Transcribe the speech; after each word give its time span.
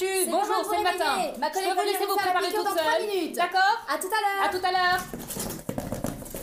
Bonjour, 0.00 0.62
c'est 0.70 0.76
le 0.78 0.82
matin. 0.84 1.18
Ma 1.40 1.48
Je 1.48 1.52
collègue 1.54 1.74
va 1.74 1.82
vous 1.82 1.86
laisser 1.88 2.06
vous 2.06 2.14
préparer 2.16 2.52
toute 2.54 2.68
seule. 2.68 3.02
minutes. 3.08 3.34
D'accord 3.34 3.82
À 3.92 3.98
tout 3.98 4.06
à 4.06 4.20
l'heure. 4.22 4.44
À 4.44 4.48
tout 4.48 4.62
à 4.64 4.70
l'heure. 4.70 5.00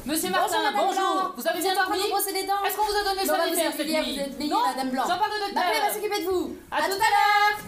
Monsieur 0.06 0.30
Martin, 0.30 0.58
bonjour. 0.76 1.34
Vous 1.38 1.48
avez 1.48 1.60
bien 1.62 1.74
dormi 1.74 1.98
Est-ce 2.00 2.76
qu'on 2.76 2.84
vous 2.84 3.00
a 3.00 3.04
donné 3.14 3.26
faire 3.56 3.72
êtes 3.72 3.78
cette 3.78 3.88
nuit 3.88 4.14
vous 4.14 4.20
êtes 4.20 4.40
Madame 4.76 4.90
Blanc. 4.92 5.04
J'en 5.08 5.18
parle 5.18 5.32
de 5.32 5.56
Ma 5.56 5.62
collègue 5.62 5.82
va 5.82 5.88
docteur. 5.88 5.94
s'occuper 5.94 6.26
de 6.26 6.30
vous. 6.30 6.56
À 6.70 6.78
tout 6.82 6.92
à 6.92 7.10
l'heure. 7.16 7.60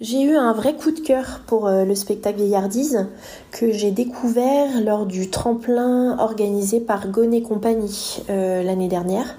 J'ai 0.00 0.22
eu 0.22 0.36
un 0.36 0.52
vrai 0.54 0.74
coup 0.74 0.90
de 0.90 1.00
cœur 1.00 1.40
pour 1.46 1.66
euh, 1.66 1.84
le 1.84 1.94
spectacle 1.94 2.38
Vieillardise 2.38 3.06
que 3.52 3.70
j'ai 3.70 3.90
découvert 3.90 4.80
lors 4.80 5.04
du 5.06 5.30
tremplin 5.30 6.18
organisé 6.18 6.80
par 6.80 7.08
Gonnet 7.08 7.42
Compagnie 7.42 8.22
euh, 8.30 8.62
l'année 8.62 8.88
dernière. 8.88 9.36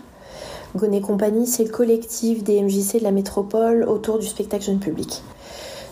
Gonnet 0.75 0.99
Compagnie, 0.99 1.47
c'est 1.47 1.63
le 1.63 1.69
collectif 1.69 2.43
des 2.43 2.61
MJC 2.61 2.99
de 2.99 3.03
la 3.03 3.11
métropole 3.11 3.83
autour 3.83 4.19
du 4.19 4.27
spectacle 4.27 4.65
jeune 4.65 4.79
public. 4.79 5.23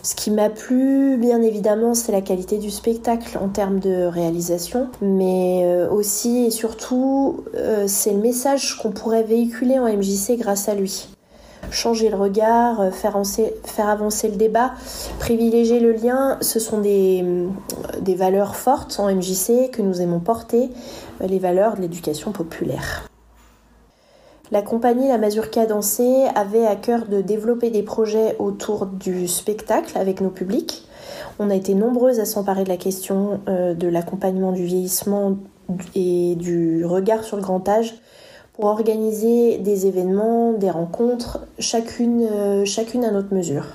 Ce 0.01 0.15
qui 0.15 0.29
m'a 0.31 0.49
plu, 0.49 1.15
bien 1.15 1.41
évidemment, 1.41 1.93
c'est 1.93 2.11
la 2.11 2.19
qualité 2.19 2.57
du 2.57 2.69
spectacle 2.69 3.37
en 3.41 3.47
termes 3.47 3.79
de 3.79 4.03
réalisation, 4.03 4.89
mais 5.01 5.61
euh, 5.63 5.89
aussi 5.89 6.45
et 6.45 6.51
surtout, 6.51 7.45
euh, 7.55 7.85
c'est 7.87 8.11
le 8.11 8.19
message 8.19 8.77
qu'on 8.77 8.91
pourrait 8.91 9.23
véhiculer 9.23 9.79
en 9.79 9.85
MJC 9.85 10.37
grâce 10.37 10.67
à 10.67 10.75
lui 10.75 11.07
changer 11.71 12.09
le 12.09 12.17
regard, 12.17 12.81
euh, 12.81 12.91
faire 12.91 13.15
avancer, 13.15 14.27
le 14.27 14.35
débat, 14.35 14.73
privilégier 15.19 15.79
le 15.79 15.93
lien, 15.93 16.37
ce 16.41 16.59
sont 16.59 16.81
des, 16.81 17.23
des 18.01 18.15
valeurs 18.15 18.57
fortes 18.57 18.99
en 18.99 19.09
MJC 19.09 19.71
que 19.71 19.81
nous 19.81 20.01
aimons 20.01 20.19
porter, 20.19 20.69
les 21.21 21.39
valeurs 21.39 21.77
de 21.77 21.81
l'éducation 21.81 22.33
populaire. 22.33 23.07
La 24.53 24.61
compagnie 24.61 25.07
La 25.07 25.17
Mazurka 25.17 25.65
Dansée 25.65 26.27
avait 26.35 26.67
à 26.67 26.75
cœur 26.75 27.07
de 27.07 27.21
développer 27.21 27.71
des 27.71 27.81
projets 27.81 28.35
autour 28.37 28.85
du 28.85 29.27
spectacle 29.27 29.97
avec 29.97 30.21
nos 30.21 30.29
publics. 30.29 30.87
On 31.39 31.49
a 31.49 31.55
été 31.55 31.73
nombreuses 31.73 32.19
à 32.19 32.25
s'emparer 32.25 32.63
de 32.63 32.69
la 32.69 32.77
question 32.77 33.39
euh, 33.49 33.73
de 33.73 33.87
l'accompagnement 33.87 34.51
du 34.51 34.63
vieillissement 34.63 35.37
et 35.95 36.35
du 36.35 36.85
regard 36.85 37.23
sur 37.23 37.35
le 37.35 37.41
grand 37.41 37.67
âge 37.67 37.95
pour 38.53 38.65
organiser 38.65 39.57
des 39.57 39.87
événements, 39.87 40.53
des 40.53 40.69
rencontres, 40.69 41.39
chacune, 41.57 42.27
euh, 42.31 42.63
chacune 42.63 43.05
à 43.05 43.09
notre 43.09 43.33
mesure. 43.33 43.65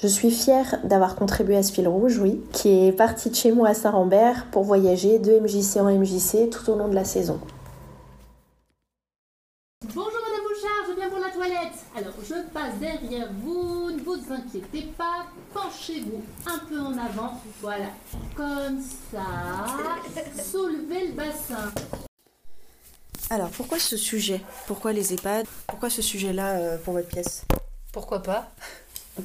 Je 0.00 0.06
suis 0.06 0.30
fière 0.30 0.78
d'avoir 0.84 1.16
contribué 1.16 1.56
à 1.56 1.64
ce 1.64 1.72
fil 1.72 1.88
rouge, 1.88 2.20
oui, 2.22 2.40
qui 2.52 2.86
est 2.86 2.92
parti 2.92 3.28
de 3.28 3.34
chez 3.34 3.50
moi 3.50 3.70
à 3.70 3.74
Saint-Rambert 3.74 4.46
pour 4.52 4.62
voyager 4.62 5.18
de 5.18 5.40
MJC 5.40 5.80
en 5.80 5.90
MJC 5.90 6.48
tout 6.48 6.70
au 6.70 6.76
long 6.76 6.86
de 6.86 6.94
la 6.94 7.04
saison. 7.04 7.40
Bonjour 9.94 10.10
Madame 10.10 10.95
Pour 11.08 11.18
la 11.20 11.30
toilette. 11.30 11.72
Alors, 11.96 12.12
je 12.28 12.34
passe 12.52 12.74
derrière 12.80 13.28
vous, 13.42 13.90
ne 13.92 14.00
vous 14.02 14.18
inquiétez 14.32 14.88
pas, 14.98 15.26
penchez-vous 15.54 16.22
un 16.46 16.58
peu 16.68 16.78
en 16.80 16.92
avant, 16.98 17.40
voilà, 17.60 17.86
comme 18.34 18.80
ça, 19.12 19.22
soulevez 20.42 21.08
le 21.08 21.12
bassin. 21.12 21.70
Alors, 23.30 23.50
pourquoi 23.50 23.78
ce 23.78 23.96
sujet? 23.96 24.40
Pourquoi 24.66 24.92
les 24.92 25.12
EHPAD? 25.14 25.46
Pourquoi 25.68 25.90
ce 25.90 26.02
sujet-là 26.02 26.56
euh, 26.58 26.78
pour 26.78 26.94
votre 26.94 27.08
pièce? 27.08 27.44
Pourquoi 27.92 28.22
pas? 28.22 28.50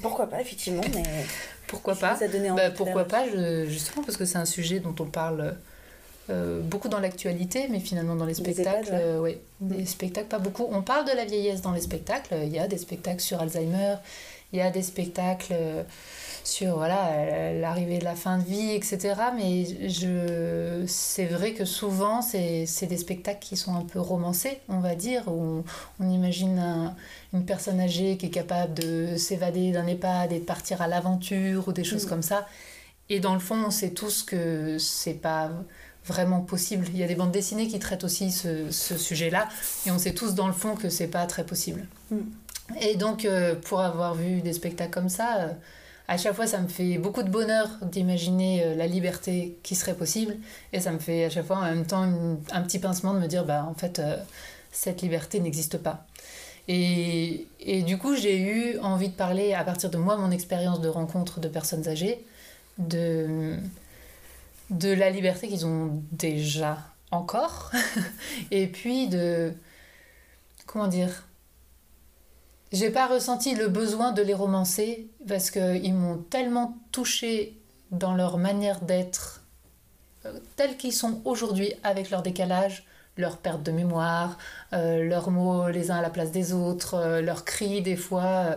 Pourquoi 0.01 0.27
pas, 0.27 0.39
effectivement, 0.41 0.83
mais 0.93 1.03
Pourquoi 1.67 1.95
pas? 1.95 2.17
Bah, 2.55 2.71
Pourquoi 2.71 3.05
pas 3.05 3.27
je- 3.29 3.65
Justement 3.67 4.03
parce 4.03 4.17
que 4.17 4.25
c'est 4.25 4.37
un 4.37 4.45
sujet 4.45 4.79
dont 4.79 4.95
on 4.99 5.05
parle 5.05 5.55
euh, 6.29 6.61
beaucoup 6.61 6.87
dans 6.89 6.99
l'actualité, 6.99 7.67
mais 7.69 7.79
finalement 7.79 8.15
dans 8.15 8.25
les 8.25 8.35
spectacles, 8.35 8.91
ouais. 9.19 9.41
euh, 9.41 9.75
des 9.77 9.85
spectacles 9.85 10.27
pas 10.27 10.39
beaucoup. 10.39 10.67
On 10.71 10.81
parle 10.81 11.05
de 11.05 11.15
la 11.15 11.25
vieillesse 11.25 11.61
dans 11.61 11.71
les 11.71 11.81
spectacles. 11.81 12.35
Il 12.43 12.49
y 12.53 12.59
a 12.59 12.67
des 12.67 12.77
spectacles 12.77 13.21
sur 13.21 13.41
Alzheimer, 13.41 13.95
il 14.53 14.59
y 14.59 14.61
a 14.61 14.69
des 14.69 14.81
spectacles 14.83 15.53
euh, 15.53 15.83
sur 16.43 16.75
voilà 16.77 17.53
l'arrivée 17.53 17.99
de 17.99 18.03
la 18.03 18.15
fin 18.15 18.37
de 18.37 18.43
vie, 18.43 18.71
etc. 18.71 19.13
Mais 19.35 19.89
je, 19.89 20.83
c'est 20.87 21.25
vrai 21.25 21.53
que 21.53 21.65
souvent 21.65 22.21
c'est, 22.21 22.65
des 22.87 22.97
spectacles 22.97 23.39
qui 23.39 23.57
sont 23.57 23.75
un 23.75 23.83
peu 23.85 23.99
romancés, 23.99 24.59
on 24.69 24.79
va 24.79 24.95
dire, 24.95 25.23
où 25.27 25.63
on, 25.99 26.05
on 26.05 26.09
imagine 26.09 26.57
un- 26.59 26.95
une 27.33 27.45
personne 27.45 27.79
âgée 27.79 28.17
qui 28.17 28.25
est 28.27 28.31
capable 28.31 28.73
de 28.73 29.15
s'évader 29.17 29.71
d'un 29.71 29.87
EHPAD 29.87 30.31
et 30.33 30.39
de 30.39 30.45
partir 30.45 30.81
à 30.81 30.87
l'aventure 30.87 31.67
ou 31.67 31.73
des 31.73 31.83
choses 31.83 32.05
Mm. 32.05 32.09
comme 32.09 32.21
ça. 32.23 32.47
Et 33.09 33.19
dans 33.19 33.33
le 33.33 33.39
fond, 33.39 33.57
on 33.65 33.71
sait 33.71 33.91
tous 33.91 34.23
que 34.23 34.77
c'est 34.79 35.13
pas 35.13 35.51
vraiment 36.05 36.41
possible. 36.41 36.85
Il 36.93 36.97
y 36.97 37.03
a 37.03 37.07
des 37.07 37.15
bandes 37.15 37.31
dessinées 37.31 37.67
qui 37.67 37.79
traitent 37.79 38.03
aussi 38.03 38.31
ce, 38.31 38.71
ce 38.71 38.97
sujet-là, 38.97 39.47
et 39.85 39.91
on 39.91 39.99
sait 39.99 40.13
tous 40.13 40.33
dans 40.35 40.47
le 40.47 40.53
fond 40.53 40.75
que 40.75 40.89
c'est 40.89 41.07
pas 41.07 41.25
très 41.25 41.45
possible. 41.45 41.85
Mm. 42.09 42.17
Et 42.79 42.95
donc, 42.95 43.25
euh, 43.25 43.55
pour 43.55 43.81
avoir 43.81 44.15
vu 44.15 44.41
des 44.41 44.53
spectacles 44.53 44.91
comme 44.91 45.09
ça, 45.09 45.37
euh, 45.39 45.47
à 46.07 46.17
chaque 46.17 46.33
fois, 46.33 46.47
ça 46.47 46.59
me 46.59 46.67
fait 46.67 46.97
beaucoup 46.97 47.23
de 47.23 47.29
bonheur 47.29 47.69
d'imaginer 47.83 48.63
euh, 48.63 48.75
la 48.75 48.87
liberté 48.87 49.57
qui 49.63 49.75
serait 49.75 49.95
possible, 49.95 50.35
et 50.73 50.79
ça 50.79 50.91
me 50.91 50.99
fait 50.99 51.25
à 51.25 51.29
chaque 51.29 51.45
fois 51.45 51.57
en 51.57 51.63
même 51.63 51.85
temps 51.85 52.03
une- 52.03 52.39
un 52.51 52.61
petit 52.61 52.79
pincement 52.79 53.13
de 53.13 53.19
me 53.19 53.27
dire, 53.27 53.45
bah 53.45 53.65
en 53.69 53.73
fait, 53.73 54.01
cette 54.71 55.01
liberté 55.01 55.39
n'existe 55.39 55.77
pas. 55.77 56.05
Et, 56.67 57.47
et 57.59 57.81
du 57.81 57.97
coup, 57.97 58.15
j'ai 58.15 58.39
eu 58.39 58.79
envie 58.79 59.09
de 59.09 59.13
parler, 59.13 59.53
à 59.53 59.63
partir 59.63 59.89
de 59.89 59.97
moi, 59.97 60.15
mon 60.15 60.31
expérience 60.31 60.79
de 60.79 60.87
rencontre 60.87 61.39
de 61.39 61.47
personnes 61.49 61.87
âgées, 61.87 62.23
de, 62.77 63.57
de 64.71 64.91
la 64.91 65.09
liberté 65.09 65.47
qu'ils 65.47 65.65
ont 65.65 66.03
déjà 66.11 66.79
encore, 67.11 67.71
et 68.51 68.67
puis 68.67 69.07
de... 69.07 69.53
Comment 70.65 70.87
dire 70.87 71.27
J'ai 72.71 72.89
pas 72.89 73.07
ressenti 73.07 73.53
le 73.53 73.67
besoin 73.67 74.13
de 74.13 74.21
les 74.21 74.33
romancer, 74.33 75.09
parce 75.27 75.51
qu'ils 75.51 75.93
m'ont 75.93 76.17
tellement 76.17 76.77
touché 76.91 77.57
dans 77.91 78.15
leur 78.15 78.37
manière 78.37 78.79
d'être, 78.79 79.43
euh, 80.25 80.39
tels 80.55 80.77
qu'ils 80.77 80.93
sont 80.93 81.21
aujourd'hui, 81.25 81.73
avec 81.83 82.09
leur 82.09 82.21
décalage, 82.21 82.85
leur 83.17 83.37
perte 83.37 83.63
de 83.63 83.71
mémoire, 83.71 84.37
euh, 84.71 85.03
leurs 85.03 85.31
mots 85.31 85.67
les 85.67 85.91
uns 85.91 85.97
à 85.97 86.01
la 86.01 86.09
place 86.09 86.31
des 86.31 86.53
autres, 86.53 86.93
euh, 86.95 87.21
leurs 87.21 87.43
cris 87.43 87.81
des 87.81 87.97
fois. 87.97 88.55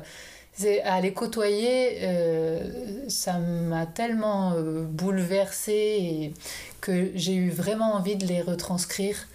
À 0.84 1.00
les 1.00 1.12
côtoyer, 1.12 1.98
euh, 2.02 3.08
ça 3.08 3.38
m'a 3.38 3.86
tellement 3.86 4.52
euh, 4.52 4.84
bouleversée 4.84 6.32
que 6.80 7.10
j'ai 7.14 7.34
eu 7.34 7.50
vraiment 7.50 7.94
envie 7.94 8.16
de 8.16 8.26
les 8.26 8.40
retranscrire, 8.40 9.26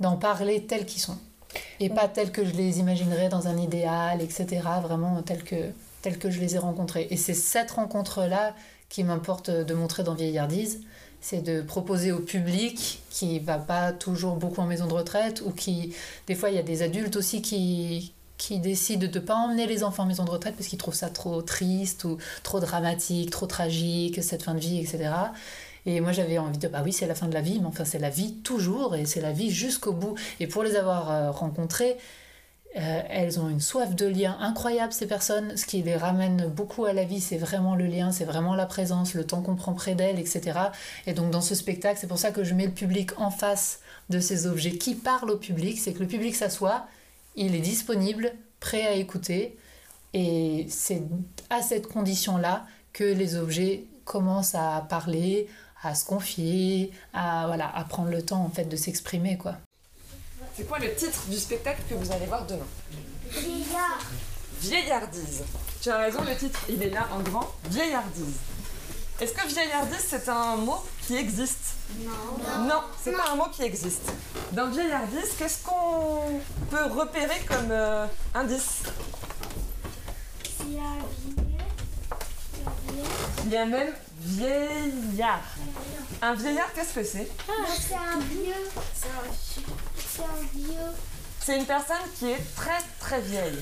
d'en 0.00 0.16
parler 0.16 0.64
tels 0.64 0.86
qu'ils 0.86 1.02
sont. 1.02 1.18
Et 1.80 1.88
pas 1.88 2.08
tels 2.08 2.30
que 2.30 2.44
je 2.44 2.52
les 2.52 2.78
imaginerais 2.78 3.28
dans 3.28 3.48
un 3.48 3.56
idéal, 3.56 4.20
etc. 4.22 4.62
Vraiment 4.82 5.22
tels 5.22 5.44
que, 5.44 5.70
tels 6.02 6.18
que 6.18 6.30
je 6.30 6.40
les 6.40 6.56
ai 6.56 6.58
rencontrés. 6.58 7.08
Et 7.10 7.16
c'est 7.16 7.34
cette 7.34 7.72
rencontre-là 7.72 8.54
qui 8.88 9.02
m'importe 9.04 9.50
de 9.50 9.74
montrer 9.74 10.02
dans 10.02 10.14
Vieillardise 10.14 10.80
c'est 11.20 11.42
de 11.42 11.62
proposer 11.62 12.12
au 12.12 12.20
public 12.20 13.02
qui 13.10 13.38
va 13.40 13.58
pas 13.58 13.92
toujours 13.92 14.36
beaucoup 14.36 14.60
en 14.60 14.66
maison 14.66 14.86
de 14.86 14.94
retraite 14.94 15.42
ou 15.44 15.50
qui 15.50 15.94
des 16.26 16.34
fois 16.34 16.50
il 16.50 16.56
y 16.56 16.58
a 16.58 16.62
des 16.62 16.82
adultes 16.82 17.16
aussi 17.16 17.42
qui 17.42 18.12
qui 18.38 18.60
décident 18.60 19.06
de 19.06 19.18
pas 19.18 19.34
emmener 19.34 19.66
les 19.66 19.84
enfants 19.84 20.04
en 20.04 20.06
maison 20.06 20.24
de 20.24 20.30
retraite 20.30 20.54
parce 20.56 20.68
qu'ils 20.68 20.78
trouvent 20.78 20.94
ça 20.94 21.10
trop 21.10 21.42
triste 21.42 22.04
ou 22.04 22.18
trop 22.42 22.60
dramatique, 22.60 23.30
trop 23.30 23.46
tragique 23.46 24.22
cette 24.22 24.44
fin 24.44 24.54
de 24.54 24.60
vie, 24.60 24.78
etc. 24.78 25.10
Et 25.86 26.00
moi 26.00 26.12
j'avais 26.12 26.38
envie 26.38 26.58
de 26.58 26.68
bah 26.68 26.82
oui 26.84 26.92
c'est 26.92 27.06
la 27.06 27.14
fin 27.14 27.28
de 27.28 27.34
la 27.34 27.40
vie 27.40 27.58
mais 27.60 27.66
enfin 27.66 27.84
c'est 27.84 27.98
la 27.98 28.10
vie 28.10 28.34
toujours 28.42 28.94
et 28.94 29.04
c'est 29.06 29.20
la 29.20 29.32
vie 29.32 29.50
jusqu'au 29.50 29.92
bout. 29.92 30.14
Et 30.40 30.46
pour 30.46 30.62
les 30.62 30.76
avoir 30.76 31.10
euh, 31.10 31.30
rencontrés 31.30 31.96
euh, 32.76 33.00
elles 33.08 33.40
ont 33.40 33.48
une 33.48 33.60
soif 33.60 33.94
de 33.94 34.06
lien 34.06 34.36
incroyable, 34.40 34.92
ces 34.92 35.06
personnes. 35.06 35.56
Ce 35.56 35.64
qui 35.66 35.82
les 35.82 35.96
ramène 35.96 36.48
beaucoup 36.48 36.84
à 36.84 36.92
la 36.92 37.04
vie, 37.04 37.20
c'est 37.20 37.38
vraiment 37.38 37.74
le 37.74 37.86
lien, 37.86 38.12
c'est 38.12 38.24
vraiment 38.24 38.54
la 38.54 38.66
présence, 38.66 39.14
le 39.14 39.24
temps 39.24 39.42
qu'on 39.42 39.56
prend 39.56 39.72
près 39.72 39.94
d'elles, 39.94 40.18
etc. 40.18 40.58
Et 41.06 41.14
donc, 41.14 41.30
dans 41.30 41.40
ce 41.40 41.54
spectacle, 41.54 41.98
c'est 42.00 42.06
pour 42.06 42.18
ça 42.18 42.30
que 42.30 42.44
je 42.44 42.54
mets 42.54 42.66
le 42.66 42.72
public 42.72 43.18
en 43.18 43.30
face 43.30 43.80
de 44.10 44.20
ces 44.20 44.46
objets 44.46 44.72
qui 44.72 44.94
parlent 44.94 45.30
au 45.30 45.38
public. 45.38 45.78
C'est 45.78 45.92
que 45.92 46.00
le 46.00 46.06
public 46.06 46.36
s'assoit, 46.36 46.86
il 47.46 47.54
est 47.54 47.60
disponible, 47.60 48.32
prêt 48.60 48.86
à 48.86 48.92
écouter. 48.92 49.56
Et 50.14 50.66
c'est 50.68 51.02
à 51.50 51.62
cette 51.62 51.86
condition-là 51.86 52.66
que 52.92 53.04
les 53.04 53.36
objets 53.36 53.84
commencent 54.04 54.54
à 54.54 54.86
parler, 54.88 55.48
à 55.82 55.94
se 55.94 56.04
confier, 56.04 56.90
à, 57.12 57.46
voilà, 57.46 57.70
à 57.74 57.84
prendre 57.84 58.10
le 58.10 58.22
temps 58.22 58.42
en 58.42 58.50
fait 58.50 58.64
de 58.64 58.76
s'exprimer. 58.76 59.36
quoi. 59.38 59.56
C'est 60.56 60.66
quoi 60.66 60.78
le 60.78 60.92
titre 60.94 61.26
du 61.28 61.36
spectacle 61.36 61.82
que 61.88 61.94
vous 61.94 62.10
allez 62.10 62.26
voir 62.26 62.44
demain? 62.46 62.66
Vieillard. 63.30 64.00
Vieillardise. 64.60 65.44
Tu 65.80 65.90
as 65.90 65.98
raison, 65.98 66.22
le 66.24 66.34
titre, 66.34 66.60
il 66.68 66.82
est 66.82 66.90
là 66.90 67.06
en 67.12 67.20
grand. 67.20 67.48
Vieillardise. 67.70 68.34
Est-ce 69.20 69.32
que 69.32 69.48
vieillardise, 69.48 70.04
c'est 70.08 70.28
un 70.28 70.56
mot 70.56 70.78
qui 71.06 71.16
existe 71.16 71.74
Non. 71.98 72.66
Non, 72.66 72.82
c'est 73.02 73.12
pas 73.12 73.30
un 73.32 73.36
mot 73.36 73.48
qui 73.50 73.62
existe. 73.64 74.12
Dans 74.52 74.70
vieillardise, 74.70 75.32
qu'est-ce 75.36 75.64
qu'on 75.64 76.40
peut 76.70 76.84
repérer 76.96 77.40
comme 77.48 77.70
euh, 77.70 78.06
indice? 78.34 78.82
Vieux. 80.66 80.78
Un 80.78 80.98
vieux. 82.92 83.04
Il 83.46 83.50
y 83.50 83.56
a 83.56 83.66
même 83.66 83.92
vieillard. 84.20 85.42
Un 86.22 86.34
vieillard, 86.34 86.72
qu'est-ce 86.74 86.94
que 86.94 87.04
c'est? 87.04 87.28
Non, 87.48 87.54
c'est 87.76 87.94
un 87.94 88.18
vieux. 88.20 88.68
C'est 88.94 89.08
un 89.08 89.22
vieux. 89.32 89.74
C'est 89.98 90.22
un 90.22 90.42
vieux. 90.54 90.92
C'est 91.40 91.56
une 91.56 91.66
personne 91.66 91.96
qui 92.18 92.30
est 92.30 92.54
très 92.54 92.78
très 93.00 93.20
vieille. 93.20 93.58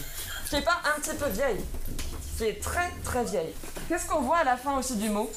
qui 0.49 0.57
n'est 0.57 0.63
pas 0.63 0.81
un 0.85 1.01
petit 1.01 1.17
peu 1.17 1.29
vieille, 1.29 1.65
qui 2.37 2.45
est 2.45 2.63
très 2.63 2.91
très 3.05 3.25
vieille. 3.25 3.53
Qu'est-ce 3.89 4.07
qu'on 4.07 4.21
voit 4.21 4.39
à 4.39 4.45
la 4.45 4.57
fin 4.57 4.79
aussi 4.79 4.97
du 4.97 5.09
mot? 5.09 5.31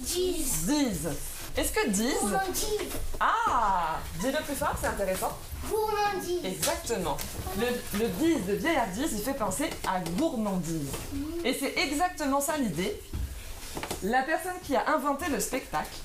10. 0.00 0.66
Dise. 0.66 1.10
Est-ce 1.56 1.72
que 1.72 1.88
Gourmandise. 1.88 2.90
Ah 3.20 3.98
Dis-le 4.20 4.42
plus 4.44 4.56
fort, 4.56 4.74
c'est 4.80 4.88
intéressant. 4.88 5.36
Gourmandise. 5.68 6.44
Exactement. 6.44 7.16
Le, 7.58 7.98
le 8.00 8.08
dise 8.08 8.44
de 8.46 8.54
vieillardise, 8.54 9.12
il 9.12 9.20
fait 9.22 9.34
penser 9.34 9.70
à 9.86 10.00
gourmandise. 10.18 10.88
Et 11.44 11.54
c'est 11.54 11.74
exactement 11.78 12.40
ça 12.40 12.56
l'idée. 12.56 13.00
La 14.02 14.22
personne 14.22 14.58
qui 14.64 14.74
a 14.74 14.88
inventé 14.90 15.28
le 15.30 15.38
spectacle, 15.38 15.96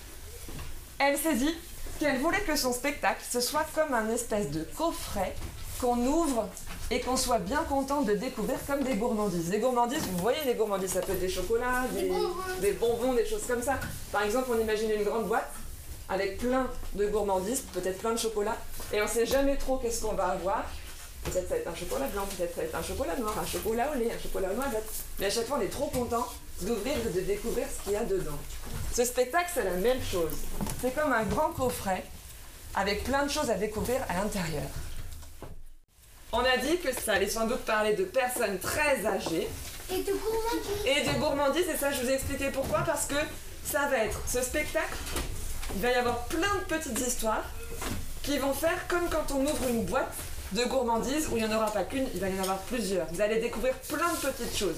elle 0.99 1.17
s'est 1.17 1.35
dit 1.35 1.55
qu'elle 1.99 2.19
voulait 2.19 2.41
que 2.41 2.55
son 2.55 2.71
spectacle, 2.71 3.21
ce 3.27 3.41
soit 3.41 3.65
comme 3.73 3.93
un 3.93 4.09
espèce 4.09 4.51
de 4.51 4.63
coffret 4.77 5.35
qu'on 5.81 5.97
ouvre 6.05 6.47
et 6.91 6.99
qu'on 7.01 7.17
soit 7.17 7.39
bien 7.39 7.63
content 7.69 8.01
de 8.01 8.13
découvrir 8.13 8.57
comme 8.65 8.83
des 8.83 8.95
gourmandises. 8.95 9.49
Les 9.49 9.59
gourmandises, 9.59 10.03
vous 10.11 10.17
voyez 10.17 10.39
les 10.45 10.55
gourmandises, 10.55 10.93
ça 10.93 11.01
peut 11.01 11.11
être 11.13 11.19
des 11.19 11.29
chocolats, 11.29 11.85
des, 11.93 12.11
des 12.61 12.71
bonbons, 12.73 13.13
des 13.13 13.25
choses 13.25 13.45
comme 13.47 13.61
ça. 13.61 13.79
Par 14.11 14.23
exemple, 14.23 14.49
on 14.51 14.59
imagine 14.59 14.89
une 14.91 15.03
grande 15.03 15.27
boîte 15.27 15.51
avec 16.09 16.39
plein 16.39 16.67
de 16.95 17.05
gourmandises, 17.07 17.61
peut-être 17.73 17.99
plein 17.99 18.13
de 18.13 18.17
chocolat, 18.17 18.57
et 18.91 19.01
on 19.01 19.07
sait 19.07 19.27
jamais 19.27 19.55
trop 19.57 19.77
qu'est-ce 19.77 20.01
qu'on 20.01 20.13
va 20.13 20.29
avoir. 20.29 20.63
Peut-être 21.23 21.49
ça 21.49 21.55
va 21.55 21.59
être 21.59 21.67
un 21.67 21.75
chocolat 21.75 22.07
blanc, 22.07 22.23
peut-être 22.37 22.55
ça 22.55 22.61
va 22.61 22.67
être 22.67 22.75
un 22.75 22.81
chocolat 22.81 23.15
noir, 23.17 23.35
un 23.37 23.45
chocolat 23.45 23.91
au 23.93 23.99
lait, 23.99 24.09
un 24.11 24.19
chocolat 24.19 24.53
noisettes. 24.53 24.89
Mais 25.19 25.25
à 25.27 25.29
chaque 25.29 25.45
fois, 25.45 25.57
on 25.59 25.61
est 25.61 25.67
trop 25.67 25.87
content 25.87 26.25
d'ouvrir 26.61 26.93
et 26.97 27.09
de 27.09 27.21
découvrir 27.21 27.67
ce 27.67 27.83
qu'il 27.83 27.93
y 27.93 27.97
a 27.97 28.03
dedans. 28.03 28.37
Ce 28.93 29.03
spectacle, 29.03 29.51
c'est 29.53 29.65
la 29.65 29.71
même 29.71 30.01
chose. 30.01 30.31
C'est 30.81 30.95
comme 30.95 31.11
un 31.11 31.23
grand 31.23 31.49
coffret 31.49 32.03
avec 32.73 33.03
plein 33.03 33.25
de 33.25 33.29
choses 33.29 33.49
à 33.49 33.55
découvrir 33.55 33.99
à 34.09 34.23
l'intérieur. 34.23 34.63
On 36.31 36.39
a 36.39 36.57
dit 36.57 36.77
que 36.77 36.89
ça 36.93 37.13
allait 37.13 37.29
sans 37.29 37.47
doute 37.47 37.65
parler 37.65 37.93
de 37.93 38.03
personnes 38.03 38.59
très 38.59 39.05
âgées 39.05 39.47
Et 39.91 39.97
de 40.03 40.11
gourmandise. 40.13 40.85
et 40.85 41.01
de 41.01 41.19
gourmandise, 41.19 41.67
et 41.67 41.77
ça 41.77 41.91
je 41.91 42.01
vous 42.01 42.09
ai 42.09 42.13
expliqué 42.13 42.49
pourquoi, 42.51 42.79
parce 42.85 43.05
que 43.05 43.15
ça 43.65 43.87
va 43.87 43.97
être 44.05 44.19
ce 44.27 44.41
spectacle, 44.41 44.95
il 45.75 45.81
va 45.81 45.89
y 45.91 45.95
avoir 45.95 46.25
plein 46.25 46.55
de 46.55 46.63
petites 46.75 46.99
histoires 46.99 47.43
qui 48.23 48.37
vont 48.37 48.53
faire 48.53 48.87
comme 48.87 49.09
quand 49.09 49.33
on 49.33 49.41
ouvre 49.41 49.67
une 49.69 49.85
boîte 49.85 50.13
de 50.51 50.63
gourmandise 50.65 51.27
où 51.31 51.37
il 51.37 51.43
n'y 51.45 51.53
en 51.53 51.57
aura 51.57 51.71
pas 51.71 51.83
qu'une, 51.83 52.07
il 52.13 52.19
va 52.19 52.27
y 52.29 52.39
en 52.39 52.43
avoir 52.43 52.57
plusieurs. 52.59 53.07
Vous 53.11 53.21
allez 53.21 53.39
découvrir 53.39 53.73
plein 53.87 54.11
de 54.13 54.17
petites 54.31 54.57
choses. 54.57 54.75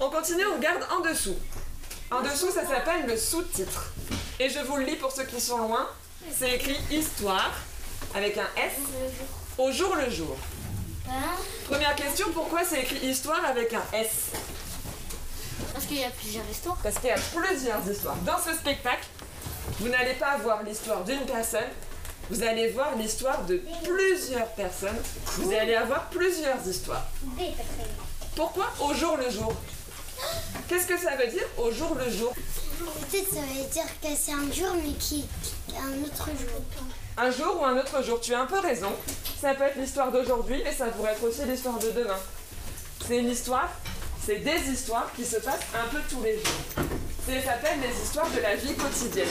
On 0.00 0.10
continue, 0.10 0.46
on 0.46 0.56
regarde 0.56 0.84
en 0.96 1.00
dessous. 1.00 1.36
En 2.10 2.22
dessous, 2.22 2.50
ça 2.52 2.64
s'appelle 2.66 3.06
le 3.06 3.16
sous-titre. 3.16 3.92
Et 4.40 4.48
je 4.48 4.60
vous 4.60 4.76
le 4.76 4.84
lis 4.84 4.96
pour 4.96 5.10
ceux 5.12 5.24
qui 5.24 5.40
sont 5.40 5.58
loin. 5.58 5.88
C'est 6.36 6.54
écrit 6.56 6.76
Histoire 6.90 7.52
avec 8.14 8.36
un 8.38 8.46
S 8.56 8.72
au 9.60 9.70
jour 9.70 9.94
le 9.94 10.10
jour. 10.10 10.36
Hein 11.08 11.36
Première 11.68 11.94
question, 11.94 12.28
pourquoi 12.32 12.64
c'est 12.64 12.80
écrit 12.80 13.06
Histoire 13.06 13.44
avec 13.44 13.72
un 13.74 13.82
S? 13.92 14.30
Parce 15.72 15.84
qu'il 15.84 15.98
y 15.98 16.04
a 16.04 16.10
plusieurs 16.10 16.48
histoires. 16.50 16.78
Parce 16.82 16.98
qu'il 16.98 17.08
y 17.08 17.12
a 17.12 17.18
plusieurs 17.34 17.86
histoires. 17.88 18.16
Dans 18.24 18.38
ce 18.38 18.54
spectacle, 18.56 19.06
vous 19.78 19.88
n'allez 19.88 20.14
pas 20.14 20.38
voir 20.38 20.62
l'histoire 20.62 21.04
d'une 21.04 21.26
personne, 21.26 21.68
vous 22.30 22.42
allez 22.42 22.68
voir 22.70 22.96
l'histoire 22.96 23.42
de 23.44 23.60
plusieurs 23.84 24.48
personnes. 24.52 24.98
Vous 25.36 25.52
allez 25.52 25.74
avoir 25.74 26.08
plusieurs 26.08 26.66
histoires. 26.66 27.06
Pourquoi 28.36 28.66
au 28.80 28.94
jour 28.94 29.16
le 29.16 29.30
jour? 29.30 29.52
Qu'est-ce 30.68 30.86
que 30.86 30.98
ça 30.98 31.16
veut 31.16 31.26
dire 31.26 31.46
au 31.58 31.70
jour 31.70 31.94
le 31.96 32.10
jour? 32.10 32.32
Peut-être 32.80 33.28
ça 33.28 33.40
veut 33.40 33.68
dire 33.70 33.84
que 34.02 34.08
c'est 34.16 34.32
un 34.32 34.50
jour, 34.50 34.74
mais 34.82 34.92
qui 34.94 35.24
est 35.68 35.78
un 35.78 36.02
autre 36.02 36.26
jour. 36.26 36.62
Un 37.16 37.30
jour 37.30 37.60
ou 37.60 37.64
un 37.64 37.76
autre 37.78 38.02
jour, 38.02 38.20
tu 38.20 38.32
as 38.32 38.40
un 38.40 38.46
peu 38.46 38.58
raison. 38.58 38.90
Ça 39.40 39.54
peut 39.54 39.64
être 39.64 39.76
l'histoire 39.76 40.10
d'aujourd'hui, 40.10 40.62
mais 40.64 40.72
ça 40.72 40.86
pourrait 40.86 41.12
être 41.12 41.24
aussi 41.24 41.44
l'histoire 41.44 41.78
de 41.78 41.90
demain. 41.90 42.16
C'est 43.06 43.18
une 43.18 43.28
histoire, 43.28 43.68
c'est 44.24 44.38
des 44.38 44.70
histoires 44.70 45.10
qui 45.14 45.24
se 45.24 45.36
passent 45.36 45.66
un 45.74 45.88
peu 45.88 45.98
tous 46.08 46.22
les 46.22 46.36
jours. 46.36 46.84
Ça 47.26 47.42
s'appelle 47.42 47.80
les 47.80 48.02
histoires 48.02 48.30
de 48.30 48.40
la 48.40 48.56
vie 48.56 48.74
quotidienne. 48.74 49.28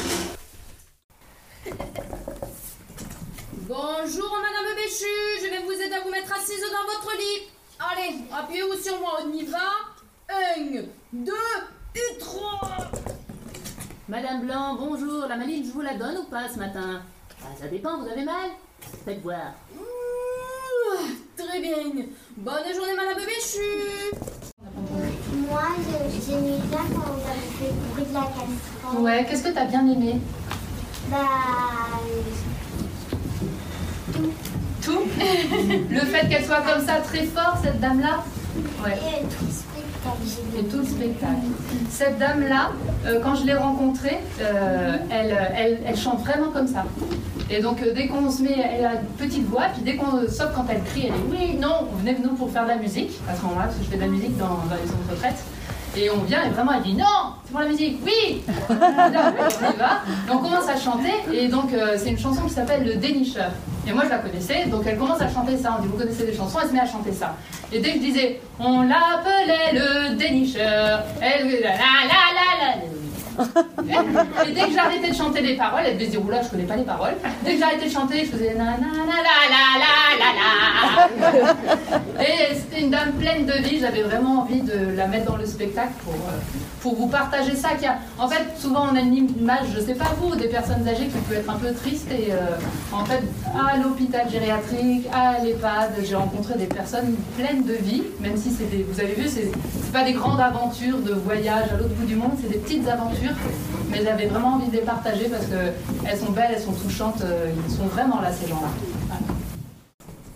Bonjour 3.53 4.37
Madame 4.41 4.75
Béchu, 4.75 5.05
je 5.41 5.49
vais 5.49 5.63
vous 5.63 5.71
aider 5.71 5.95
à 5.95 6.01
vous 6.01 6.11
mettre 6.11 6.33
assise 6.33 6.61
dans 6.61 6.91
votre 6.91 7.17
lit. 7.17 7.47
Allez, 7.79 8.17
appuyez-vous 8.31 8.81
sur 8.81 8.99
moi, 8.99 9.21
on 9.23 9.33
y 9.33 9.45
va. 9.45 9.69
Un, 10.29 10.83
deux 11.13 11.33
et 11.95 12.17
trois. 12.19 12.61
Madame 14.09 14.41
Blanc, 14.45 14.75
bonjour, 14.79 15.27
la 15.27 15.35
maline 15.37 15.63
je 15.65 15.71
vous 15.71 15.81
la 15.81 15.93
donne 15.95 16.17
ou 16.17 16.23
pas 16.29 16.47
ce 16.51 16.57
matin? 16.57 17.01
Ah, 17.43 17.47
Ça 17.59 17.67
dépend, 17.67 17.99
vous 17.99 18.09
avez 18.09 18.23
mal? 18.23 18.49
Faites 19.05 19.21
voir. 19.21 19.53
Ouh, 19.77 21.05
Très 21.37 21.59
bien. 21.61 21.77
Bonne 22.37 22.73
journée 22.75 22.93
Madame 22.95 23.17
Béchu. 23.25 24.15
Moi, 25.47 25.61
je- 25.77 26.25
j'aimais 26.25 26.57
bien 26.57 26.79
quand 26.93 27.11
on 27.11 27.29
avait 27.29 27.51
fait 27.57 27.67
le 27.71 27.93
bruit 27.93 28.05
de 28.05 28.13
la 28.13 28.21
casserole. 28.21 29.01
Ouais, 29.03 29.25
qu'est-ce 29.29 29.43
que 29.43 29.49
t'as 29.53 29.65
bien 29.65 29.87
aimé? 29.87 30.19
Bah, 31.11 31.17
Tout? 34.81 35.01
Le 35.89 35.99
fait 35.99 36.27
qu'elle 36.29 36.45
soit 36.45 36.61
comme 36.61 36.83
ça, 36.85 36.95
très 37.01 37.25
fort, 37.25 37.57
cette 37.63 37.79
dame-là? 37.79 38.23
Ouais. 38.83 38.97
et 38.97 39.23
tout 39.27 39.45
Et 40.57 40.63
tout 40.63 40.77
le 40.79 40.85
spectacle. 40.85 41.47
Cette 41.89 42.17
dame-là, 42.19 42.71
euh, 43.05 43.19
quand 43.23 43.35
je 43.35 43.45
l'ai 43.45 43.53
rencontrée, 43.53 44.19
euh, 44.41 44.97
elle, 45.09 45.37
elle, 45.55 45.79
elle 45.85 45.97
chante 45.97 46.19
vraiment 46.21 46.51
comme 46.51 46.67
ça. 46.67 46.85
Et 47.49 47.61
donc 47.61 47.81
euh, 47.81 47.93
dès 47.95 48.07
qu'on 48.07 48.29
se 48.29 48.43
met, 48.43 48.55
elle 48.57 48.85
a 48.85 48.93
une 48.93 49.07
petite 49.17 49.45
voix, 49.47 49.65
puis 49.73 49.81
dès 49.83 49.95
qu'on, 49.95 50.27
sauf 50.27 50.51
quand 50.55 50.65
elle 50.69 50.83
crie, 50.83 51.07
elle 51.07 51.13
dit 51.13 51.19
oui, 51.31 51.57
non, 51.59 51.87
venez 51.97 52.17
nous 52.21 52.35
pour 52.35 52.51
faire 52.51 52.63
de 52.63 52.69
la 52.69 52.77
musique. 52.77 53.11
À 53.29 53.35
ce 53.35 53.41
moment-là, 53.43 53.65
parce 53.65 53.77
que 53.77 53.83
je 53.85 53.89
fais 53.89 53.95
de 53.95 54.01
la 54.01 54.07
musique 54.07 54.37
dans, 54.37 54.45
dans 54.45 54.75
les 54.81 54.87
centres 54.87 55.07
de 55.07 55.15
retraite. 55.15 55.43
Et 55.97 56.09
on 56.09 56.19
vient 56.23 56.43
et 56.43 56.49
vraiment 56.49 56.71
elle 56.73 56.83
dit 56.83 56.93
non, 56.93 57.33
c'est 57.43 57.51
pour 57.51 57.61
la 57.61 57.67
musique, 57.67 57.99
oui 58.05 58.41
On 58.69 60.35
on 60.35 60.37
commence 60.37 60.69
à 60.69 60.77
chanter 60.77 61.13
et 61.33 61.47
donc 61.47 61.73
euh, 61.73 61.95
c'est 61.97 62.09
une 62.11 62.19
chanson 62.19 62.43
qui 62.43 62.53
s'appelle 62.53 62.85
Le 62.85 62.95
Dénicheur. 62.95 63.51
Et 63.87 63.91
moi 63.91 64.03
je 64.05 64.09
la 64.09 64.19
connaissais, 64.19 64.65
donc 64.67 64.83
elle 64.85 64.97
commence 64.97 65.21
à 65.21 65.29
chanter 65.29 65.57
ça. 65.57 65.75
On 65.77 65.81
dit 65.81 65.87
vous 65.87 65.97
connaissez 65.97 66.25
des 66.25 66.35
chansons, 66.35 66.59
elle 66.61 66.69
se 66.69 66.73
met 66.73 66.79
à 66.79 66.85
chanter 66.85 67.11
ça. 67.11 67.35
Et 67.73 67.79
dès 67.79 67.93
que 67.93 67.95
je 67.95 68.03
disais 68.03 68.39
on 68.59 68.83
l'appelait 68.83 69.73
le 69.73 70.15
Dénicheur, 70.15 71.03
elle 71.21 71.49
la 71.61 71.71
la 71.71 72.23
la 72.37 72.49
la. 72.61 72.99
Et 74.47 74.51
dès 74.51 74.67
que 74.67 74.73
j'arrêtais 74.73 75.09
de 75.09 75.15
chanter 75.15 75.41
les 75.41 75.55
paroles, 75.55 75.83
elle 75.85 75.93
devait 75.93 76.05
se 76.05 76.11
dire 76.11 76.25
oula 76.25 76.41
je 76.43 76.49
connais 76.49 76.63
pas 76.63 76.75
les 76.75 76.83
paroles. 76.83 77.15
Dès 77.43 77.53
que 77.53 77.59
j'arrêtais 77.59 77.87
de 77.87 77.91
chanter, 77.91 78.25
je 78.25 78.31
faisais 78.31 78.53
na 78.53 78.65
na 78.65 79.05
na 79.07 79.17
Et 82.19 82.55
c'était 82.55 82.81
une 82.81 82.89
dame 82.91 83.13
pleine 83.13 83.45
de 83.45 83.53
vie. 83.53 83.79
J'avais 83.79 84.03
vraiment 84.03 84.41
envie 84.41 84.61
de 84.61 84.95
la 84.95 85.07
mettre 85.07 85.31
dans 85.31 85.37
le 85.37 85.45
spectacle 85.45 85.93
pour, 86.03 86.13
euh, 86.13 86.37
pour 86.81 86.95
vous 86.95 87.07
partager 87.07 87.55
ça. 87.55 87.69
A... 87.69 88.23
En 88.23 88.27
fait, 88.27 88.43
souvent 88.57 88.87
on 88.91 88.95
a 88.95 88.99
une 88.99 89.15
image, 89.15 89.67
je 89.75 89.79
sais 89.79 89.93
pas 89.95 90.11
vous, 90.19 90.35
des 90.35 90.47
personnes 90.47 90.85
âgées 90.87 91.07
qui 91.07 91.17
peut 91.27 91.35
être 91.35 91.49
un 91.49 91.55
peu 91.55 91.71
triste. 91.73 92.07
Et 92.11 92.31
euh, 92.31 92.37
en 92.93 93.05
fait, 93.05 93.21
à 93.55 93.77
l'hôpital 93.77 94.29
gériatrique, 94.29 95.07
à 95.13 95.41
l'EHPAD, 95.43 95.91
j'ai 96.03 96.15
rencontré 96.15 96.55
des 96.57 96.65
personnes 96.65 97.15
pleines 97.37 97.63
de 97.63 97.73
vie. 97.73 98.03
Même 98.19 98.35
si 98.37 98.51
c'est 98.51 98.65
vous 98.89 98.99
avez 98.99 99.13
vu, 99.13 99.27
c'est 99.27 99.51
c'est 99.83 99.91
pas 99.93 100.03
des 100.03 100.13
grandes 100.13 100.39
aventures 100.41 100.99
de 100.99 101.13
voyage 101.13 101.69
à 101.73 101.77
l'autre 101.77 101.95
bout 101.95 102.05
du 102.05 102.15
monde, 102.15 102.31
c'est 102.41 102.49
des 102.49 102.59
petites 102.59 102.87
aventures. 102.87 103.33
Mais 103.89 104.03
j'avais 104.03 104.27
vraiment 104.27 104.55
envie 104.55 104.67
de 104.67 104.73
les 104.75 104.81
partager 104.83 105.25
parce 105.29 105.45
qu'elles 105.47 106.17
sont 106.17 106.31
belles, 106.31 106.51
elles 106.55 106.61
sont 106.61 106.73
touchantes. 106.73 107.21
euh, 107.23 107.49
Ils 107.67 107.73
sont 107.75 107.85
vraiment 107.87 108.21
là, 108.21 108.31
ces 108.31 108.47
gens-là. 108.47 108.67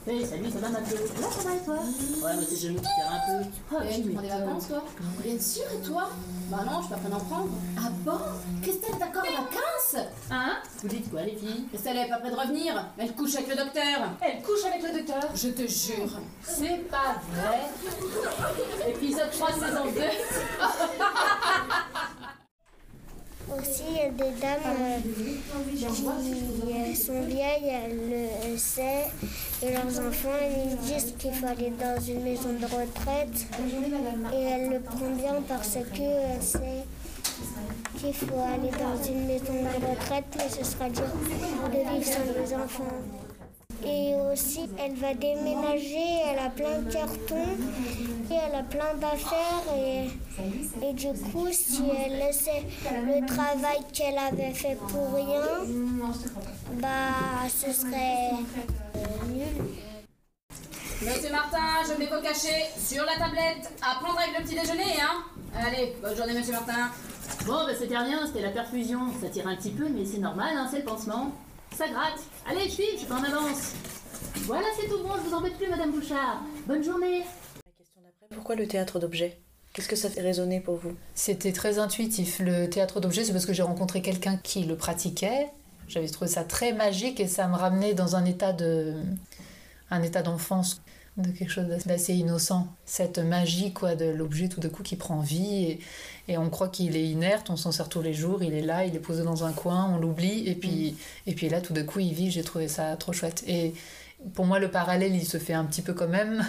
Hey, 0.06 0.26
salut, 0.26 0.50
ça 0.52 0.60
va 0.60 0.68
Mathieu 0.68 0.98
Là, 1.22 1.28
ça 1.32 1.48
va 1.48 1.56
et 1.56 1.60
toi 1.64 1.76
Ouais, 1.76 2.32
mais 2.38 2.46
c'est 2.46 2.58
je 2.58 2.74
me 2.74 2.78
tire 2.80 2.90
un 3.10 3.40
peu. 3.40 3.46
Eh, 3.90 4.02
tu 4.02 4.10
prends 4.12 4.22
des 4.22 4.28
vacances, 4.28 4.68
toi 4.68 4.84
Bien 5.24 5.40
sûr, 5.40 5.64
et 5.74 5.82
toi 5.82 6.10
Bah 6.50 6.58
non, 6.66 6.82
je 6.82 6.88
suis 6.88 6.94
pas 6.94 7.00
prête 7.00 7.12
d'en 7.12 7.20
prendre. 7.22 7.50
Ah 7.78 7.90
bon 8.04 8.20
Christelle, 8.62 8.98
d'accord, 9.00 9.24
vacances 9.24 10.06
Hein 10.30 10.58
Vous 10.82 10.90
dites 10.90 11.10
quoi, 11.10 11.22
les 11.22 11.38
filles 11.38 11.68
Christelle, 11.70 11.96
elle 11.98 12.08
est 12.08 12.10
pas 12.10 12.18
prête 12.18 12.34
de 12.34 12.38
revenir. 12.38 12.86
Elle 12.98 13.14
couche 13.14 13.36
avec 13.36 13.48
le 13.48 13.56
docteur. 13.56 14.10
Elle 14.20 14.42
couche 14.44 14.66
avec 14.66 14.84
le 14.84 14.98
docteur 15.00 15.30
Je 15.34 15.50
te 15.50 15.62
jure. 15.68 16.20
C'est 16.44 16.90
pas 16.90 17.16
vrai 17.34 17.70
Épisode 18.90 19.32
3, 19.32 19.52
saison 19.54 19.86
2 19.86 20.02
Aussi, 23.60 23.84
il 23.90 23.96
y 23.96 24.00
a 24.00 24.10
des 24.10 24.40
dames 24.40 24.60
euh, 24.66 24.98
qui 25.76 25.86
euh, 25.86 26.96
sont 26.96 27.22
vieilles, 27.22 27.70
elles 27.70 28.52
le 28.52 28.58
savent, 28.58 29.12
et 29.62 29.72
leurs 29.72 30.08
enfants, 30.08 30.30
ils 30.42 30.78
disent 30.78 31.14
qu'il 31.20 31.34
faut 31.34 31.46
aller 31.46 31.72
dans 31.80 32.02
une 32.02 32.24
maison 32.24 32.50
de 32.54 32.66
retraite. 32.66 33.48
Et 34.34 34.42
elle 34.42 34.70
le 34.70 34.80
prend 34.80 35.10
bien 35.16 35.36
parce 35.48 35.78
qu'elle 35.94 36.42
sait 36.42 36.84
qu'il 37.98 38.14
faut 38.14 38.40
aller 38.40 38.72
dans 38.72 39.04
une 39.04 39.28
maison 39.28 39.54
de 39.54 39.86
retraite, 39.86 40.26
mais 40.38 40.50
ce 40.50 40.64
sera 40.64 40.90
dur 40.90 41.04
de 41.72 41.78
vivre 41.78 42.06
sans 42.06 42.42
les 42.42 42.54
enfants. 42.56 42.98
Et 43.86 44.16
aussi, 44.32 44.70
elle 44.80 44.96
va 44.96 45.14
déménager, 45.14 46.22
elle 46.32 46.40
a 46.40 46.50
plein 46.50 46.80
de 46.80 46.92
cartons, 46.92 47.58
elle 48.36 48.56
a 48.56 48.64
plein 48.64 48.94
d'affaires. 48.96 49.64
Et, 49.78 50.10
et 50.86 50.94
du 50.94 51.08
coup, 51.32 51.48
si 51.52 51.84
elle 52.06 52.18
laissait 52.20 52.64
le 52.92 53.26
travail 53.26 53.80
qu'elle 53.94 54.18
avait 54.18 54.54
fait 54.54 54.78
pour 54.90 55.14
rien, 55.14 55.66
bah 56.74 57.48
ce 57.50 57.72
serait 57.72 58.32
nul. 59.28 59.66
Monsieur 61.02 61.32
Martin, 61.32 61.84
je 61.86 62.00
mets 62.00 62.08
vos 62.08 62.22
cachets 62.22 62.70
sur 62.78 63.04
la 63.06 63.18
tablette. 63.18 63.72
À 63.82 64.02
prendre 64.02 64.20
avec 64.20 64.38
le 64.38 64.44
petit 64.46 64.56
déjeuner, 64.56 65.02
hein 65.02 65.24
Allez, 65.56 65.96
bonne 66.02 66.16
journée, 66.16 66.34
monsieur 66.34 66.54
Martin. 66.54 66.90
Bon, 67.46 67.66
bah 67.66 67.74
c'était 67.78 67.98
rien, 67.98 68.26
c'était 68.26 68.42
la 68.42 68.52
perfusion. 68.52 69.00
Ça 69.22 69.28
tire 69.28 69.48
un 69.48 69.56
petit 69.56 69.72
peu, 69.72 69.88
mais 69.90 70.06
c'est 70.06 70.20
normal, 70.20 70.56
hein, 70.56 70.68
c'est 70.72 70.80
le 70.80 70.86
pansement. 70.86 71.32
Ça 71.76 71.88
gratte. 71.88 72.22
Allez, 72.50 72.70
je 72.70 72.76
je 72.94 72.98
suis 72.98 73.06
pas 73.08 73.16
en 73.16 73.24
avance. 73.24 73.74
Voilà, 74.46 74.68
c'est 74.80 74.88
tout 74.88 75.00
bon, 75.04 75.14
je 75.18 75.30
vous 75.30 75.36
embête 75.36 75.58
plus, 75.58 75.68
Madame 75.68 75.92
Bouchard. 75.92 76.42
Bonne 76.68 76.84
journée. 76.84 77.24
Pourquoi 78.34 78.56
le 78.56 78.68
théâtre 78.68 79.00
d'objets? 79.00 79.38
Qu'est-ce 79.74 79.88
que 79.88 79.96
ça 79.96 80.10
fait 80.10 80.22
résonner 80.22 80.60
pour 80.60 80.76
vous? 80.76 80.94
C'était 81.16 81.52
très 81.52 81.80
intuitif. 81.80 82.40
Le 82.40 82.70
théâtre 82.70 83.00
d'objets, 83.00 83.24
c'est 83.24 83.32
parce 83.32 83.46
que 83.46 83.54
j'ai 83.54 83.64
rencontré 83.64 84.02
quelqu'un 84.02 84.38
qui 84.38 84.64
le 84.64 84.76
pratiquait. 84.76 85.48
J'avais 85.88 86.08
trouvé 86.08 86.30
ça 86.30 86.44
très 86.44 86.74
magique 86.74 87.20
et 87.20 87.28
ça 87.28 87.48
me 87.48 87.56
ramenait 87.56 87.94
dans 87.94 88.16
un 88.16 88.26
état 88.26 88.54
de, 88.54 88.94
un 89.90 90.02
état 90.04 90.22
d'enfance, 90.22 90.82
de 91.18 91.30
quelque 91.32 91.50
chose 91.50 91.68
d'assez 91.86 92.14
innocent. 92.14 92.68
Cette 92.86 93.20
magie 93.20 93.74
quoi 93.74 93.96
de 93.96 94.06
l'objet 94.06 94.48
tout 94.48 94.60
d'un 94.60 94.70
coup 94.70 94.84
qui 94.84 94.96
prend 94.96 95.20
vie 95.20 95.66
et, 95.66 95.80
et 96.28 96.38
on 96.38 96.50
croit 96.50 96.70
qu'il 96.70 96.96
est 96.96 97.06
inerte, 97.06 97.50
on 97.50 97.58
s'en 97.58 97.72
sert 97.72 97.90
tous 97.90 98.02
les 98.02 98.14
jours, 98.14 98.44
il 98.44 98.54
est 98.54 98.62
là, 98.62 98.86
il 98.86 98.96
est 98.96 99.00
posé 99.00 99.24
dans 99.24 99.44
un 99.44 99.52
coin, 99.52 99.92
on 99.94 99.98
l'oublie 99.98 100.48
et 100.48 100.56
puis 100.56 100.92
mm. 100.94 101.30
et 101.30 101.34
puis 101.34 101.50
là 101.50 101.62
tout 101.62 101.74
d'un 101.74 101.84
coup 101.84 102.00
il 102.00 102.14
vit. 102.14 102.32
J'ai 102.32 102.44
trouvé 102.44 102.68
ça 102.68 102.96
trop 102.96 103.12
chouette 103.12 103.44
et 103.48 103.74
pour 104.34 104.46
moi, 104.46 104.60
le 104.60 104.72
parallèle, 104.72 105.16
il 105.16 105.26
se 105.26 105.38
fait 105.38 105.54
un 105.54 105.66
petit 105.66 105.82
peu 105.82 105.94
quand 105.94 106.08
même 106.08 106.46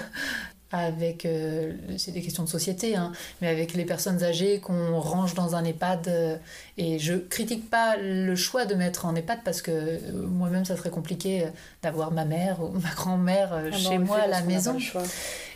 avec, 0.74 1.24
euh, 1.24 1.72
c'est 1.96 2.10
des 2.10 2.20
questions 2.20 2.42
de 2.42 2.48
société, 2.48 2.96
hein, 2.96 3.12
mais 3.40 3.48
avec 3.48 3.74
les 3.74 3.84
personnes 3.84 4.22
âgées 4.22 4.58
qu'on 4.58 4.98
range 4.98 5.34
dans 5.34 5.54
un 5.54 5.64
EHPAD. 5.64 6.08
Euh, 6.08 6.36
et 6.76 6.98
je 6.98 7.14
critique 7.14 7.70
pas 7.70 7.96
le 7.96 8.34
choix 8.34 8.66
de 8.66 8.74
mettre 8.74 9.06
en 9.06 9.14
EHPAD 9.14 9.40
parce 9.44 9.62
que 9.62 9.70
euh, 9.70 9.98
moi-même, 10.26 10.64
ça 10.64 10.76
serait 10.76 10.90
compliqué 10.90 11.46
d'avoir 11.82 12.10
ma 12.10 12.24
mère 12.24 12.60
ou 12.60 12.72
ma 12.82 12.90
grand-mère 12.90 13.52
ah 13.52 13.76
chez 13.76 13.98
moi 13.98 14.18
à 14.18 14.26
la 14.26 14.42
maison. 14.42 14.76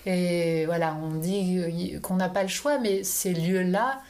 Et 0.06 0.64
voilà, 0.66 0.96
on 1.02 1.16
dit 1.16 1.98
qu'on 2.00 2.16
n'a 2.16 2.28
pas 2.28 2.42
le 2.42 2.48
choix, 2.48 2.78
mais 2.78 3.02
ces 3.02 3.34
lieux-là, 3.34 4.00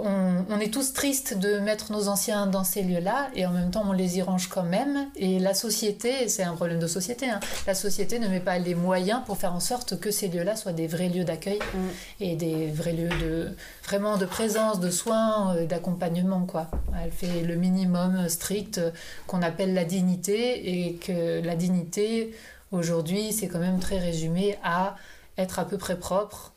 on, 0.00 0.58
est 0.60 0.72
tous 0.72 0.92
tristes 0.92 1.36
de 1.36 1.58
mettre 1.58 1.92
nos 1.92 2.08
anciens 2.08 2.46
dans 2.46 2.64
ces 2.64 2.82
lieux-là 2.82 3.30
et 3.34 3.46
en 3.46 3.50
même 3.50 3.70
temps 3.70 3.84
on 3.86 3.92
les 3.92 4.18
y 4.18 4.22
range 4.22 4.48
quand 4.48 4.62
même. 4.62 5.08
Et 5.16 5.38
la 5.38 5.54
société, 5.54 6.28
c'est 6.28 6.42
un 6.42 6.54
problème 6.54 6.78
de 6.78 6.86
société, 6.86 7.28
hein, 7.28 7.40
la 7.66 7.74
société 7.74 8.18
ne 8.18 8.28
met 8.28 8.40
pas 8.40 8.58
les 8.58 8.74
moyens 8.74 9.20
pour 9.26 9.36
faire 9.36 9.52
en 9.52 9.60
sorte 9.60 9.98
que 9.98 10.10
ces 10.10 10.28
lieux-là 10.28 10.56
soient 10.56 10.72
des 10.72 10.86
vrais 10.86 11.08
lieux 11.08 11.24
d'accueil 11.24 11.58
mm. 11.58 11.78
et 12.20 12.36
des 12.36 12.70
vrais 12.70 12.92
lieux 12.92 13.08
de 13.20 13.50
vraiment 13.84 14.16
de 14.16 14.26
présence, 14.26 14.80
de 14.80 14.90
soins, 14.90 15.56
euh, 15.56 15.66
d'accompagnement. 15.66 16.46
quoi. 16.46 16.68
Elle 17.02 17.12
fait 17.12 17.42
le 17.42 17.56
minimum 17.56 18.28
strict 18.28 18.80
qu'on 19.26 19.42
appelle 19.42 19.74
la 19.74 19.84
dignité 19.84 20.86
et 20.86 20.94
que 20.94 21.44
la 21.44 21.56
dignité 21.56 22.34
aujourd'hui 22.70 23.32
c'est 23.32 23.48
quand 23.48 23.58
même 23.58 23.78
très 23.78 23.98
résumé 23.98 24.56
à 24.64 24.96
être 25.38 25.58
à 25.58 25.64
peu 25.64 25.78
près 25.78 25.98
propre 25.98 26.51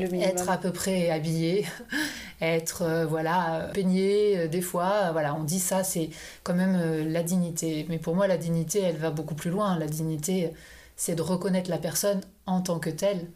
être 0.00 0.50
à 0.50 0.58
peu 0.58 0.72
près 0.72 1.10
habillé, 1.10 1.66
être 2.40 2.82
euh, 2.82 3.06
voilà 3.06 3.70
peigné 3.74 4.38
euh, 4.38 4.48
des 4.48 4.60
fois, 4.60 5.12
voilà, 5.12 5.34
on 5.34 5.44
dit 5.44 5.60
ça, 5.60 5.84
c'est 5.84 6.10
quand 6.42 6.54
même 6.54 6.76
euh, 6.76 7.04
la 7.04 7.22
dignité. 7.22 7.86
Mais 7.88 7.98
pour 7.98 8.14
moi, 8.14 8.26
la 8.26 8.36
dignité, 8.38 8.80
elle 8.80 8.96
va 8.96 9.10
beaucoup 9.10 9.34
plus 9.34 9.50
loin. 9.50 9.78
La 9.78 9.86
dignité, 9.86 10.52
c'est 10.96 11.14
de 11.14 11.22
reconnaître 11.22 11.70
la 11.70 11.78
personne 11.78 12.20
en 12.46 12.60
tant 12.60 12.78
que 12.78 12.90
telle, 12.90 13.30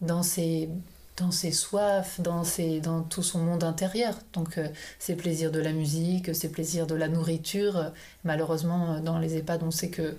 dans 0.00 0.22
ses 0.22 0.68
dans 1.16 1.30
ses 1.30 1.52
soifs, 1.52 2.20
dans, 2.20 2.42
ses, 2.42 2.80
dans 2.80 3.02
tout 3.04 3.22
son 3.22 3.38
monde 3.38 3.62
intérieur. 3.62 4.18
Donc 4.32 4.58
ses 4.98 5.14
plaisirs 5.14 5.52
de 5.52 5.60
la 5.60 5.72
musique, 5.72 6.34
ses 6.34 6.50
plaisirs 6.50 6.88
de 6.88 6.96
la 6.96 7.06
nourriture. 7.06 7.92
Malheureusement, 8.24 8.98
dans 8.98 9.20
les 9.20 9.36
EHPAD, 9.36 9.62
on 9.62 9.70
sait 9.70 9.90
que 9.90 10.16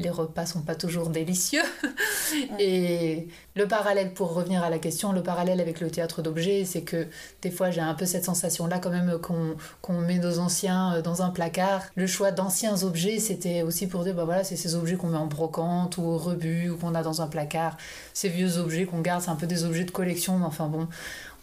les 0.00 0.10
repas 0.10 0.46
sont 0.46 0.62
pas 0.62 0.74
toujours 0.74 1.08
délicieux. 1.10 1.62
Et 2.58 3.28
le 3.54 3.66
parallèle, 3.66 4.14
pour 4.14 4.34
revenir 4.34 4.62
à 4.62 4.70
la 4.70 4.78
question, 4.78 5.12
le 5.12 5.22
parallèle 5.22 5.60
avec 5.60 5.80
le 5.80 5.90
théâtre 5.90 6.22
d'objets, 6.22 6.64
c'est 6.64 6.82
que 6.82 7.06
des 7.42 7.50
fois 7.50 7.70
j'ai 7.70 7.80
un 7.80 7.94
peu 7.94 8.06
cette 8.06 8.24
sensation-là 8.24 8.78
quand 8.78 8.90
même 8.90 9.18
qu'on 9.20 10.00
met 10.00 10.18
nos 10.18 10.38
anciens 10.38 10.94
euh, 10.94 11.02
dans 11.02 11.22
un 11.22 11.30
placard. 11.30 11.82
Le 11.94 12.06
choix 12.06 12.30
d'anciens 12.30 12.82
objets, 12.82 13.18
c'était 13.18 13.62
aussi 13.62 13.86
pour 13.86 14.04
dire, 14.04 14.14
bah 14.14 14.24
voilà, 14.24 14.44
c'est 14.44 14.56
ces 14.56 14.74
objets 14.74 14.96
qu'on 14.96 15.08
met 15.08 15.18
en 15.18 15.26
brocante 15.26 15.98
ou 15.98 16.02
au 16.02 16.18
rebut 16.18 16.70
ou 16.70 16.76
qu'on 16.76 16.94
a 16.94 17.02
dans 17.02 17.22
un 17.22 17.26
placard. 17.26 17.76
Ces 18.14 18.28
vieux 18.28 18.58
objets 18.58 18.86
qu'on 18.86 19.00
garde, 19.00 19.22
c'est 19.22 19.30
un 19.30 19.36
peu 19.36 19.46
des 19.46 19.64
objets 19.64 19.84
de 19.84 19.90
collection, 19.90 20.38
mais 20.38 20.46
enfin 20.46 20.68
bon, 20.68 20.88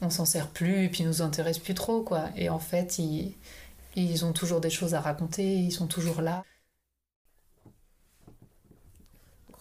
on 0.01 0.09
s'en 0.09 0.25
sert 0.25 0.47
plus 0.47 0.85
et 0.85 0.89
puis 0.89 1.03
ils 1.03 1.07
nous 1.07 1.21
intéressent 1.21 1.63
plus 1.63 1.73
trop, 1.73 2.01
quoi. 2.01 2.25
Et 2.35 2.49
en 2.49 2.59
fait, 2.59 2.99
ils, 2.99 3.33
ils 3.95 4.25
ont 4.25 4.33
toujours 4.33 4.61
des 4.61 4.69
choses 4.69 4.93
à 4.93 5.01
raconter, 5.01 5.43
ils 5.43 5.71
sont 5.71 5.87
toujours 5.87 6.21
là. 6.21 6.43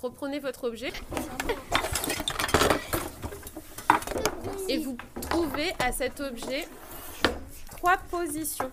Reprenez 0.06 0.38
votre 0.38 0.64
objet 0.64 0.92
et 4.68 4.78
vous 4.78 4.96
trouvez 5.22 5.72
à 5.78 5.92
cet 5.92 6.20
objet 6.20 6.66
trois 7.76 7.96
positions. 8.10 8.70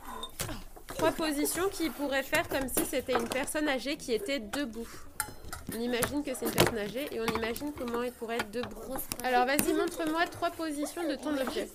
Trois 0.88 1.12
positions 1.12 1.70
qui 1.70 1.90
pourraient 1.90 2.24
faire 2.24 2.48
comme 2.48 2.68
si 2.70 2.86
c'était 2.86 3.13
une 3.13 3.28
personne 3.28 3.68
âgée 3.68 3.98
qui 3.98 4.13
était 4.13 4.40
debout. 4.40 4.88
On 5.75 5.80
imagine 5.80 6.24
que 6.24 6.34
c'est 6.36 6.46
une 6.46 6.52
personne 6.52 6.78
âgée 6.78 7.08
et 7.12 7.20
on 7.20 7.25
imagine 7.25 7.74
comment 7.78 8.04
elle 8.04 8.12
pourrait 8.12 8.38
être 8.38 8.52
debout. 8.52 8.80
Alors 9.24 9.46
vas-y, 9.46 9.74
montre-moi 9.74 10.25
trois 10.28 10.52
positions 10.52 11.08
de 11.08 11.16
ton 11.16 11.36
objet. 11.38 11.68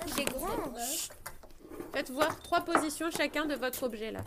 Faites 1.93 2.11
voir 2.11 2.39
trois 2.41 2.61
positions 2.61 3.11
chacun 3.11 3.45
de 3.47 3.55
votre 3.55 3.83
objet 3.83 4.13
là. 4.13 4.21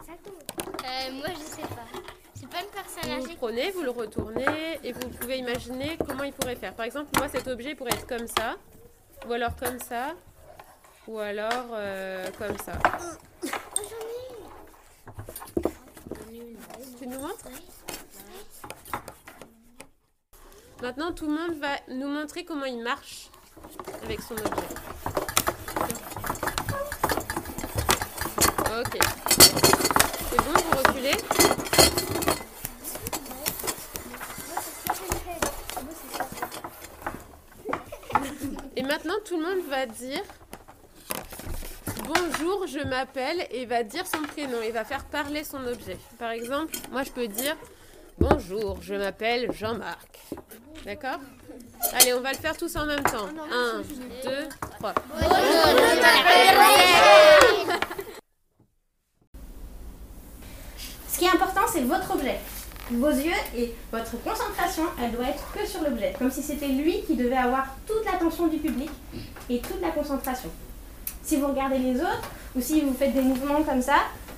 Euh, 0.84 1.12
moi 1.14 1.28
je 1.30 1.56
sais 1.56 1.62
pas. 1.62 2.21
Vous 2.42 3.28
le 3.28 3.36
prenez, 3.36 3.72
vous 3.72 3.84
le 3.84 3.92
retournez 3.92 4.80
et 4.84 4.94
vous 4.94 5.10
pouvez 5.10 5.38
imaginer 5.38 5.98
comment 6.08 6.24
il 6.24 6.34
pourrait 6.34 6.56
faire. 6.56 6.74
Par 6.74 6.86
exemple, 6.86 7.10
moi 7.18 7.28
cet 7.30 7.48
objet 7.48 7.76
pourrait 7.76 7.92
être 7.94 8.08
comme 8.08 8.28
ça, 8.28 8.56
ou 9.28 9.34
alors 9.34 9.56
comme 9.56 9.80
ça, 9.80 10.16
ou 11.08 11.20
alors 11.20 11.70
euh, 11.74 12.26
comme 12.38 12.58
ça. 12.58 12.74
Tu 17.00 17.08
nous 17.08 17.20
montres 17.20 17.46
Maintenant, 20.84 21.12
tout 21.12 21.26
le 21.26 21.34
monde 21.34 21.60
va 21.60 21.76
nous 21.90 22.08
montrer 22.08 22.46
comment 22.46 22.66
il 22.66 22.82
marche 22.84 23.30
avec 24.04 24.22
son 24.22 24.36
objet. 24.36 24.52
Ok. 28.80 29.00
C'est 30.30 30.38
bon, 30.38 30.54
vous 30.54 30.78
reculez 30.78 31.18
maintenant, 38.92 39.14
tout 39.24 39.38
le 39.38 39.44
monde 39.44 39.61
va 39.72 39.86
dire 39.86 40.22
Bonjour, 42.04 42.68
je 42.68 42.80
m'appelle 42.80 43.48
et 43.52 43.66
va 43.66 43.84
dire 43.84 44.06
son 44.06 44.22
prénom. 44.24 44.58
Il 44.66 44.74
va 44.74 44.84
faire 44.84 45.06
parler 45.06 45.46
son 45.46 45.66
objet. 45.66 45.98
Par 46.20 46.32
exemple, 46.32 46.76
moi 46.92 47.04
je 47.04 47.12
peux 47.12 47.28
dire 47.30 47.56
Bonjour, 48.20 48.82
je 48.82 48.96
m'appelle 48.96 49.50
Jean-Marc. 49.54 50.20
D'accord? 50.84 51.20
Allez, 51.94 52.14
on 52.14 52.20
va 52.20 52.34
le 52.34 52.38
faire 52.38 52.58
tous 52.58 52.76
en 52.76 52.86
même 52.86 53.04
temps. 53.04 53.30
Un, 53.50 53.82
deux, 54.24 54.50
trois. 54.78 54.94
Bonjour, 55.10 55.30
je 55.30 56.02
m'appelle 56.02 57.80
Ce 61.08 61.18
qui 61.18 61.24
est 61.26 61.30
important, 61.30 61.62
c'est 61.72 61.84
votre 61.84 62.14
objet 62.14 62.40
vos 62.90 63.10
yeux 63.10 63.32
et 63.56 63.74
votre 63.92 64.22
concentration, 64.24 64.84
elle 65.02 65.12
doit 65.12 65.28
être 65.28 65.52
que 65.54 65.66
sur 65.66 65.82
l'objet, 65.82 66.14
comme 66.18 66.32
si 66.32 66.42
c'était 66.42 66.68
lui 66.68 67.04
qui 67.04 67.16
devait 67.16 67.38
avoir 67.38 67.68
toute 67.88 68.06
l'attention 68.06 68.48
du 68.48 68.58
public 68.58 68.90
et 69.50 69.60
toute 69.60 69.82
la 69.82 69.92
concentration. 69.92 70.50
Si 71.24 71.38
vous 71.38 71.48
regardez 71.48 71.78
les 71.78 71.96
autres 72.02 72.30
ou 72.56 72.62
si 72.62 72.82
vous 72.82 72.94
faites 72.94 73.14
des 73.14 73.22
mouvements 73.22 73.64
comme 73.64 73.82
ça, 73.82 73.98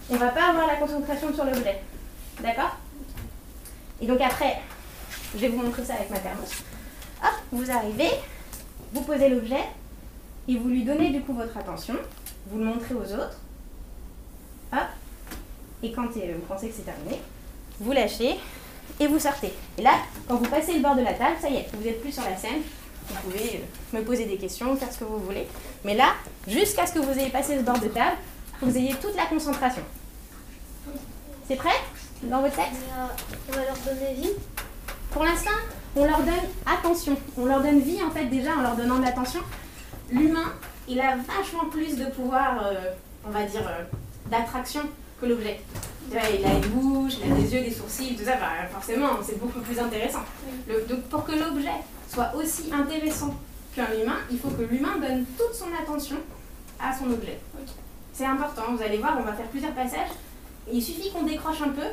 on 0.10 0.14
ne 0.16 0.20
va 0.20 0.30
pas 0.30 0.50
avoir 0.50 0.68
la 0.68 0.76
concentration 0.76 1.34
sur 1.34 1.46
l'objet. 1.46 1.82
D'accord? 2.42 2.78
Et 4.02 4.06
donc 4.06 4.20
après, 4.22 4.60
je 5.34 5.40
vais 5.40 5.50
vous 5.50 5.62
montrer 5.62 5.84
ça 5.84 5.94
avec 5.96 6.10
ma 6.10 6.20
thermos. 6.20 6.64
Hop, 7.24 7.34
vous 7.52 7.72
arrivez, 7.72 8.10
vous 8.92 9.02
posez 9.02 9.30
l'objet 9.30 9.64
et 10.48 10.58
vous 10.58 10.68
lui 10.68 10.84
donnez 10.84 11.12
du 11.12 11.22
coup 11.22 11.34
votre 11.34 11.56
attention. 11.58 11.96
Vous 12.48 12.60
le 12.60 12.66
montrez 12.66 12.94
aux 12.94 13.14
autres. 13.14 13.40
Hop. 14.74 14.88
Et 15.82 15.92
quand 15.92 16.06
euh, 16.18 16.34
vous 16.36 16.46
pensez 16.48 16.70
que 16.70 16.76
c'est 16.76 16.84
terminé, 16.84 17.22
vous 17.84 17.92
lâchez 17.92 18.40
et 19.00 19.08
vous 19.08 19.20
sortez. 19.20 19.54
Et 19.78 19.82
là, 19.82 19.92
quand 20.28 20.36
vous 20.36 20.50
passez 20.50 20.74
le 20.74 20.80
bord 20.82 20.96
de 20.96 21.02
la 21.02 21.14
table, 21.14 21.36
ça 21.42 21.50
y 21.50 21.58
est, 21.58 21.68
vous 21.74 21.84
n'êtes 21.84 22.02
plus 22.02 22.12
sur 22.12 22.24
la 22.24 22.38
scène. 22.38 22.62
Vous 23.10 23.16
pouvez 23.30 23.62
euh, 23.62 23.98
me 23.98 24.04
poser 24.04 24.26
des 24.26 24.38
questions, 24.38 24.76
faire 24.78 24.92
ce 24.92 25.00
que 25.00 25.04
vous 25.04 25.20
voulez. 25.20 25.48
Mais 25.84 25.96
là, 25.96 26.14
jusqu'à 26.48 26.86
ce 26.86 26.94
que 26.94 27.00
vous 27.00 27.18
ayez 27.20 27.30
passé 27.30 27.58
ce 27.58 27.64
bord 27.64 27.80
de 27.80 27.88
table, 27.88 28.18
vous 28.62 28.78
ayez 28.78 28.94
toute 28.96 29.16
la 29.16 29.26
concentration. 29.26 29.84
C'est 31.48 31.58
prêt 31.58 31.82
dans 32.24 32.42
votre 32.42 32.56
tête? 32.56 32.72
On 33.50 33.52
va 33.52 33.66
leur 33.66 33.78
donner 33.78 34.14
vie. 34.14 34.32
Pour 35.12 35.24
l'instant, 35.24 35.52
on 35.96 36.06
leur 36.06 36.20
donne 36.20 36.34
attention. 36.66 37.18
On 37.38 37.46
leur 37.46 37.62
donne 37.62 37.82
vie 37.82 38.02
en 38.02 38.12
fait 38.12 38.26
déjà 38.26 38.56
en 38.56 38.62
leur 38.62 38.76
donnant 38.76 39.00
de 39.00 39.04
l'attention. 39.04 39.42
L'humain, 40.10 40.54
il 40.88 41.00
a 41.02 41.18
vachement 41.18 41.70
plus 41.70 41.98
de 41.98 42.06
pouvoir, 42.06 42.66
euh, 42.66 42.92
on 43.26 43.32
va 43.32 43.44
dire, 43.44 43.68
euh, 43.68 43.84
d'attraction 44.30 44.82
que 45.20 45.26
l'objet. 45.26 45.60
Il 46.12 46.46
a 46.46 46.54
une 46.54 46.60
bouche, 46.68 47.14
il 47.24 47.32
a 47.32 47.36
des 47.36 47.54
yeux, 47.54 47.62
des 47.62 47.72
sourcils, 47.72 48.16
tout 48.16 48.24
ça, 48.26 48.36
bah, 48.36 48.68
forcément, 48.72 49.10
c'est 49.24 49.40
beaucoup 49.40 49.60
plus 49.62 49.80
intéressant. 49.80 50.24
Le- 50.68 50.82
donc 50.88 51.02
pour 51.04 51.24
que 51.26 51.32
l'objet 51.32 51.72
soit 52.08 52.32
aussi 52.36 52.72
intéressant 52.72 53.34
qu'un 53.76 53.88
humain, 54.00 54.18
il 54.32 54.38
faut 54.38 54.50
que 54.50 54.62
l'humain 54.64 54.98
donne 55.02 55.26
toute 55.38 55.54
son 55.56 55.68
attention 55.82 56.18
à 56.80 56.96
son 56.96 57.06
objet. 57.12 57.40
C'est 58.14 58.26
important, 58.26 58.76
vous 58.76 58.84
allez 58.84 58.98
voir, 58.98 59.18
on 59.20 59.24
va 59.24 59.34
faire 59.34 59.48
plusieurs 59.48 59.74
passages. 59.74 60.10
Il 60.72 60.82
suffit 60.84 61.10
qu'on 61.12 61.24
décroche 61.24 61.62
un 61.62 61.70
peu 61.70 61.88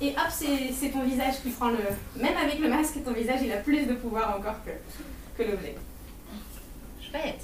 et 0.00 0.10
hop, 0.10 0.30
c'est 0.30 0.88
ton 0.90 1.02
visage 1.02 1.40
qui 1.42 1.50
prend 1.50 1.70
le... 1.70 1.78
Même 2.22 2.36
avec 2.36 2.60
le 2.60 2.68
masque, 2.68 3.02
ton 3.04 3.12
visage, 3.12 3.40
il 3.42 3.50
a 3.50 3.56
plus 3.56 3.84
de 3.86 3.94
pouvoir 3.94 4.36
encore 4.38 4.56
que, 4.64 4.70
que 5.42 5.50
l'objet. 5.50 5.74
Chouette. 7.00 7.40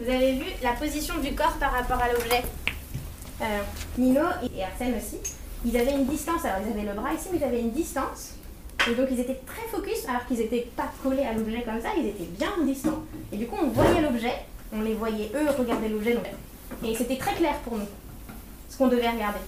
Vous 0.00 0.10
avez 0.10 0.32
vu 0.32 0.46
la 0.62 0.72
position 0.72 1.14
du 1.18 1.32
corps 1.34 1.56
par 1.60 1.72
rapport 1.72 2.00
à 2.02 2.12
l'objet? 2.12 2.42
Euh, 3.42 3.60
Nino 3.98 4.22
et 4.56 4.64
Arsène 4.64 4.94
aussi, 4.96 5.18
ils 5.64 5.76
avaient 5.76 5.92
une 5.92 6.06
distance. 6.06 6.44
Alors, 6.44 6.58
ils 6.66 6.72
avaient 6.72 6.88
le 6.88 6.94
bras 6.94 7.12
ici, 7.12 7.28
mais 7.32 7.38
ils 7.38 7.44
avaient 7.44 7.60
une 7.60 7.70
distance. 7.72 8.34
Et 8.90 8.94
donc, 8.94 9.08
ils 9.10 9.20
étaient 9.20 9.40
très 9.46 9.66
focus, 9.70 10.06
alors 10.08 10.24
qu'ils 10.26 10.38
n'étaient 10.38 10.68
pas 10.76 10.90
collés 11.02 11.24
à 11.24 11.32
l'objet 11.32 11.62
comme 11.62 11.80
ça, 11.80 11.88
ils 11.98 12.06
étaient 12.06 12.24
bien 12.24 12.52
distants. 12.62 13.02
Et 13.32 13.36
du 13.36 13.46
coup, 13.46 13.56
on 13.62 13.68
voyait 13.68 14.00
l'objet, 14.00 14.34
on 14.72 14.80
les 14.80 14.94
voyait 14.94 15.30
eux 15.34 15.48
regarder 15.58 15.88
l'objet. 15.88 16.14
donc- 16.14 16.24
Et 16.84 16.94
c'était 16.94 17.16
très 17.16 17.34
clair 17.34 17.54
pour 17.64 17.76
nous, 17.78 17.86
ce 18.70 18.76
qu'on 18.78 18.88
devait 18.88 19.08
regarder. 19.10 19.40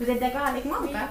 Vous 0.00 0.10
êtes 0.10 0.20
d'accord 0.20 0.46
avec 0.46 0.64
moi 0.64 0.78
ou 0.82 0.88
pas? 0.88 1.08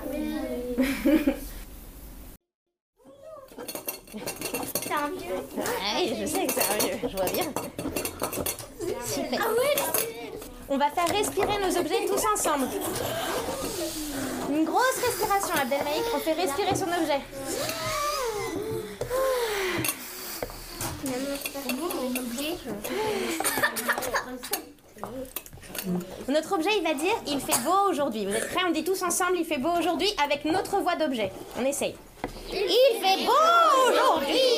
C'est 4.84 4.94
un 4.94 5.10
vieux. 5.10 5.36
Oui, 5.58 6.16
je 6.22 6.26
sais 6.26 6.46
que 6.46 6.54
c'est 6.54 6.72
un 6.72 6.78
vieux, 6.86 6.98
je 7.10 7.16
vois 7.18 7.26
bien. 7.30 7.46
Ah 9.38 9.50
ouais, 9.50 9.76
On 10.68 10.78
va 10.78 10.90
faire 10.90 11.08
respirer 11.08 11.60
nos 11.60 11.78
objets 11.78 12.06
tous 12.08 12.24
ensemble. 12.34 12.68
Une 14.50 14.66
grosse 14.66 15.00
respiration, 15.06 15.54
Abdelmaïk. 15.62 16.04
On 16.16 16.20
fait 16.20 16.34
respirer 16.34 16.76
son 16.76 16.88
objet. 16.88 17.22
Notre 26.28 26.54
objet, 26.54 26.70
il 26.78 26.84
va 26.84 26.94
dire 26.96 27.14
il 27.28 27.40
fait 27.40 27.60
beau 27.64 27.90
aujourd'hui. 27.92 28.26
Vous 28.26 28.34
êtes 28.34 28.50
prêts? 28.50 28.64
On 28.68 28.72
dit 28.72 28.84
tous 28.84 29.04
ensemble 29.04 29.38
il 29.38 29.46
fait 29.46 29.60
beau 29.60 29.70
aujourd'hui 29.78 30.12
avec 30.24 30.46
notre 30.46 30.78
voix 30.78 30.96
d'objet. 30.96 31.32
On 31.60 31.66
essaye. 31.66 31.96
Il 32.52 33.00
fait 33.02 33.24
beau 33.24 33.32
aujourd'hui 33.92 34.55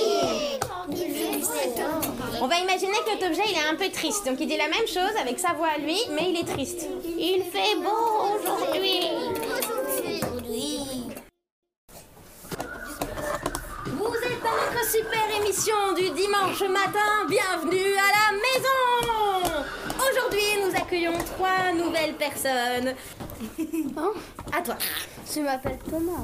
On 2.41 2.47
va 2.47 2.57
imaginer 2.59 2.97
que 3.05 3.11
notre 3.11 3.27
objet 3.27 3.43
il 3.49 3.57
est 3.57 3.69
un 3.69 3.75
peu 3.75 3.89
triste. 3.89 4.25
Donc 4.25 4.37
il 4.39 4.47
dit 4.47 4.57
la 4.57 4.67
même 4.67 4.87
chose 4.87 5.15
avec 5.19 5.39
sa 5.39 5.53
voix 5.53 5.69
à 5.75 5.77
lui, 5.77 5.99
mais 6.11 6.29
il 6.29 6.39
est 6.39 6.45
triste. 6.51 6.87
Il 7.05 7.43
fait 7.43 7.75
beau 7.75 8.37
aujourd'hui 8.39 9.09
Vous 13.85 14.15
êtes 14.15 14.43
dans 14.43 14.57
notre 14.65 14.85
super 14.89 15.41
émission 15.41 15.93
du 15.95 16.09
dimanche 16.11 16.61
matin. 16.61 17.25
Bienvenue 17.27 17.93
à 17.95 18.09
la 18.17 18.31
maison. 18.37 19.63
Aujourd'hui, 20.09 20.47
nous 20.63 20.75
accueillons 20.75 21.17
trois 21.35 21.73
nouvelles 21.73 22.15
personnes. 22.15 22.95
À 24.57 24.61
toi. 24.61 24.77
Je 25.33 25.41
m'appelle 25.41 25.77
Thomas. 25.89 26.23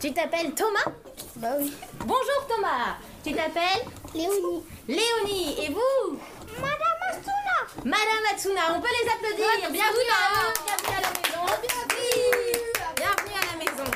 Tu 0.00 0.12
t'appelles 0.12 0.52
Thomas? 0.52 0.92
Bah 1.38 1.48
oui. 1.58 1.72
Bonjour 2.00 2.46
Thomas. 2.48 2.96
Tu 3.24 3.32
t'appelles 3.32 3.84
Léonie. 4.14 4.64
Léonie. 4.88 5.56
Et 5.64 5.68
vous 5.70 6.18
Madame 6.56 6.98
Astuna. 7.10 7.84
Madame 7.84 8.24
Hatsuna. 8.32 8.60
On 8.76 8.80
peut 8.80 8.88
les 9.02 9.08
applaudir. 9.08 9.70
Bienvenue 9.70 10.10
à. 10.10 10.52
Bienvenue 10.66 10.96
à 10.96 11.00
la 11.00 11.08
maison. 11.08 11.42
Bienvenue. 11.62 12.60
Bienvenue 12.96 13.36
à 13.36 13.44
la 13.52 13.56
maison. 13.64 13.90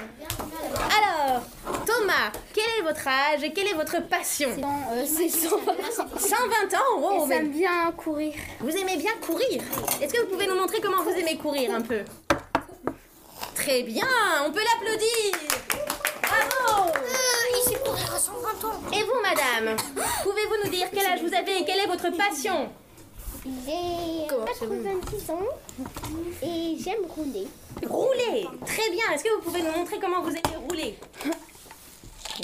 Alors, 0.96 1.42
Thomas, 1.84 2.30
quel 2.54 2.64
est 2.78 2.82
votre 2.82 3.08
âge 3.08 3.42
et 3.42 3.52
quelle 3.52 3.68
est 3.68 3.74
votre 3.74 4.00
passion? 4.08 4.50
Euh, 4.92 5.04
c'est 5.06 5.28
120 5.28 5.72
120 6.18 6.74
ans 6.74 6.98
Oh, 6.98 7.26
mais 7.26 7.40
bien 7.42 7.90
courir. 7.96 8.34
vous 8.60 8.70
aimez 8.76 8.96
bien 8.98 9.12
courir? 9.26 9.62
Est-ce 10.00 10.12
que 10.14 10.20
vous 10.20 10.28
pouvez 10.28 10.46
nous 10.46 10.54
montrer 10.54 10.80
comment 10.80 11.02
vous 11.02 11.10
aimez 11.10 11.36
courir 11.38 11.74
un 11.74 11.80
peu? 11.82 12.02
Très 13.56 13.82
bien, 13.82 14.06
on 14.46 14.52
peut 14.52 14.60
l'applaudir. 14.62 15.32
Bravo 16.22 16.88
Euh, 16.96 17.56
il 17.56 17.62
sait 17.70 17.78
courir 18.42 18.54
à 18.56 18.60
120 18.60 18.68
ans. 18.68 18.80
Et 18.92 19.02
vous, 19.02 19.20
madame 19.22 19.76
Pouvez-vous 20.22 20.64
nous 20.64 20.70
dire 20.70 20.88
quel 20.92 21.06
âge 21.06 21.20
vous 21.22 21.34
avez 21.34 21.58
et 21.58 21.64
quelle 21.64 21.80
est 21.80 21.86
votre 21.86 22.10
passion? 22.16 22.68
J'ai 23.44 24.26
90 24.28 25.30
ans 25.30 25.40
et 26.42 26.76
j'aime 26.78 27.04
rouler. 27.08 27.48
Rouler 27.84 28.46
Très 28.64 28.90
bien, 28.90 29.10
est-ce 29.12 29.24
que 29.24 29.34
vous 29.34 29.40
pouvez 29.42 29.62
nous 29.62 29.72
montrer 29.72 29.98
comment 30.00 30.22
vous 30.22 30.30
aimez 30.30 30.56
rouler? 30.68 30.98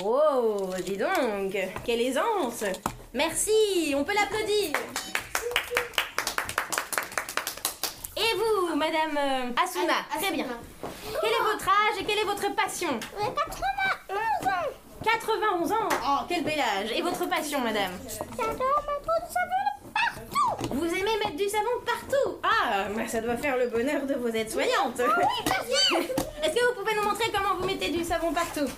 Oh, 0.04 0.70
dis 0.84 0.96
donc, 0.96 1.56
quelle 1.84 2.00
aisance 2.00 2.64
Merci, 3.14 3.94
on 3.96 4.02
peut 4.04 4.12
l'applaudir. 4.14 4.72
Et 8.16 8.36
vous, 8.36 8.74
madame 8.74 9.16
euh, 9.16 9.62
Asuna 9.62 9.94
Très 10.20 10.32
bien. 10.32 10.46
Quel 11.20 11.30
est 11.30 11.52
votre 11.52 11.68
âge 11.68 12.00
et 12.00 12.04
quelle 12.04 12.18
est 12.18 12.24
votre 12.24 12.54
passion? 12.56 12.98
J'ai 13.18 13.24
91 13.24 14.48
ans. 14.48 14.87
91 15.58 15.72
ans 15.72 15.88
Oh, 16.06 16.24
quel 16.28 16.44
bel 16.44 16.58
âge 16.58 16.92
Et 16.94 17.02
votre 17.02 17.28
passion, 17.28 17.60
madame 17.60 17.92
J'adore 18.36 18.84
mettre 18.86 19.02
du 19.02 19.32
savon 19.32 19.90
partout. 19.94 20.74
Vous 20.74 20.86
aimez 20.86 21.18
mettre 21.24 21.36
du 21.36 21.48
savon 21.48 21.70
partout 21.84 22.38
Ah, 22.42 22.86
bah, 22.94 23.08
ça 23.08 23.20
doit 23.20 23.36
faire 23.36 23.56
le 23.56 23.68
bonheur 23.68 24.06
de 24.06 24.14
vos 24.14 24.28
aides-soignantes. 24.28 25.00
Est-ce 26.42 26.54
que 26.54 26.68
vous 26.68 26.80
pouvez 26.80 26.94
nous 26.96 27.08
montrer 27.08 27.30
comment 27.32 27.56
vous 27.58 27.66
mettez 27.66 27.90
du 27.90 28.04
savon 28.04 28.32
partout? 28.32 28.68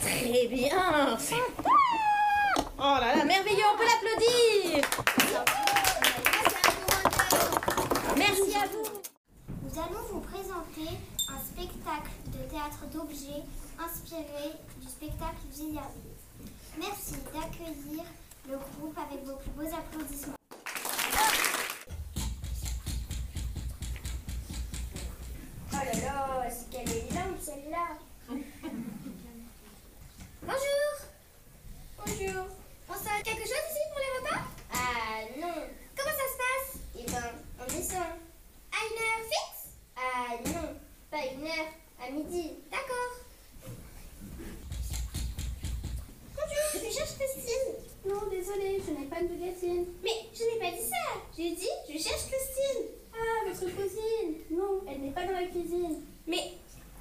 Très 0.00 0.46
bien. 0.46 1.16
Oh 2.78 2.96
là 3.00 3.16
là, 3.16 3.24
merveilleux, 3.24 3.64
on 3.74 3.76
peut 3.76 3.84
l'applaudir. 3.84 4.84
Merci 8.16 8.56
à 8.56 8.66
vous. 8.66 9.00
Nous 9.62 9.78
allons 9.78 10.02
vous 10.12 10.20
présenter 10.20 10.96
un 11.28 11.38
spectacle 11.44 12.10
de 12.26 12.50
théâtre 12.50 12.86
d'objets 12.92 13.44
inspiré 13.84 14.52
du 14.80 14.88
spectacle 14.88 15.36
Vieillardise. 15.52 16.24
Merci 16.78 17.14
d'accueillir 17.34 18.04
le 18.48 18.56
groupe 18.56 18.96
avec 18.98 19.24
vos 19.24 19.36
plus 19.36 19.50
beaux 19.50 19.74
applaudissements. 19.74 20.34
Oh 25.72 25.76
là 25.76 25.84
là, 25.84 26.46
est-ce 26.48 26.64
qu'elle 26.70 26.88
est 26.96 27.10
énorme 27.10 27.36
celle-là 27.40 27.86
Bonjour 30.42 30.92
Bonjour 31.98 32.44
On 32.88 32.94
sert 32.94 33.22
quelque 33.24 33.42
chose 33.42 33.66
ici 33.70 33.84
pour 33.90 34.00
les 34.00 34.12
repas 34.28 34.42
Ah 34.72 35.20
non 35.40 35.54
Comment 35.96 36.16
ça 36.16 36.28
se 36.32 36.36
passe 36.42 36.80
Eh 36.98 37.04
ben, 37.10 37.32
on 37.60 37.64
descend. 37.72 38.12
À 38.72 38.80
une 38.86 38.98
heure 39.02 39.24
fixe 39.30 39.64
Ah 39.96 40.34
non, 40.46 40.68
pas 41.10 41.24
une 41.26 41.46
heure, 41.46 41.70
à 42.04 42.10
midi. 42.10 42.52
D'accord. 42.70 43.12
Bonjour, 46.34 46.66
je 46.74 46.94
cherche 46.96 47.14
Christine. 47.18 47.74
Non, 48.06 48.22
désolée, 48.30 48.80
je 48.84 48.92
n'ai 48.92 49.06
pas 49.06 49.20
de 49.20 49.28
Christine. 49.28 49.84
Mais 50.02 50.26
je 50.34 50.44
n'ai 50.44 50.58
pas 50.58 50.70
dit 50.76 50.88
ça. 50.88 51.20
J'ai 51.36 51.50
dit, 51.52 51.68
je 51.88 51.98
cherche 52.02 52.26
Christine. 52.30 52.86
Ah, 53.12 53.48
votre 53.48 53.60
cousine. 53.76 54.34
Non, 54.50 54.80
elle 54.88 55.00
n'est 55.02 55.10
pas 55.10 55.26
dans 55.26 55.32
la 55.32 55.44
cuisine. 55.48 56.00
Mais 56.26 56.54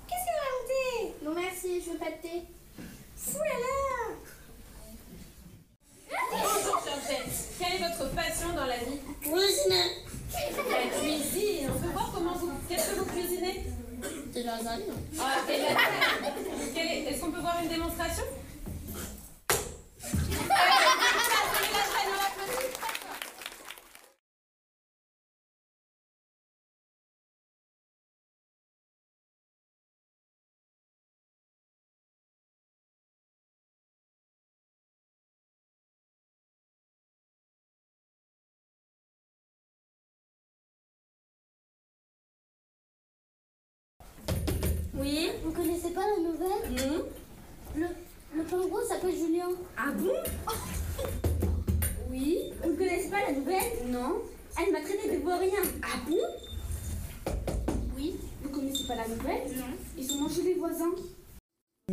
qu'est-ce 0.08 0.26
que 0.26 0.34
vous 0.36 0.44
racontez 0.44 1.24
Non, 1.24 1.34
merci, 1.36 1.82
je 1.86 1.92
veux 1.92 1.98
pas 1.98 2.12
de 2.12 2.22
thé. 2.22 2.42
Fou 3.15 3.38
là 3.39 3.60
là 3.60 4.15
Bonjour 6.32 6.80
Georgette, 6.84 7.30
quelle 7.60 7.76
est 7.82 7.88
votre 7.89 8.13
passion 8.15 8.50
dans 8.56 8.65
la 8.65 8.78
vie 8.78 9.00
Cuisine. 9.22 9.84
La 10.70 11.00
cuisine. 11.00 11.70
On 11.76 11.80
peut 11.80 11.89
voir 11.89 12.12
comment 12.13 12.34
vous. 12.36 12.52
Qu'est-ce 12.68 12.89
que 12.92 13.00
vous 13.00 13.06
cuisinez 13.06 13.63
Des 14.34 14.44
lasagnes. 14.44 14.82
Ah, 15.20 15.38
des 15.48 15.58
lasagnes. 15.58 16.74
Quelle 16.74 16.88
est- 16.88 17.04
Est-ce 17.12 17.22
qu'on 17.22 17.32
peut 17.32 17.39
voir 17.42 17.60
une 17.62 17.70
démonstration 17.70 18.24
Oui 44.96 45.30
Vous 45.44 45.52
connaissez 45.52 45.89
pas 46.00 46.06
la 46.16 46.24
nouvelle 46.24 46.88
Non 46.88 47.06
Le, 47.76 47.88
le 48.38 48.44
pingouin 48.44 48.80
s'appelle 48.88 49.16
Julien. 49.16 49.50
Ah 49.78 49.92
bon? 49.92 50.14
Oui. 52.10 52.40
Vous 52.64 52.72
ne 52.72 52.76
connaissez 52.76 53.10
pas 53.10 53.22
la 53.28 53.34
nouvelle? 53.34 53.88
Non 53.88 54.22
Elle 54.58 54.72
m'a 54.72 54.82
traité 54.82 55.16
de 55.16 55.22
vaurien. 55.24 55.62
Ah 55.84 56.00
bon? 56.08 57.34
Oui. 57.96 58.16
Vous 58.42 58.50
connaissez 58.50 58.88
pas 58.88 58.96
la 58.96 59.08
nouvelle? 59.08 59.58
Non. 59.58 59.66
Ils 59.98 60.12
ont 60.14 60.22
mangé 60.22 60.42
les 60.42 60.54
voisins. 60.56 60.92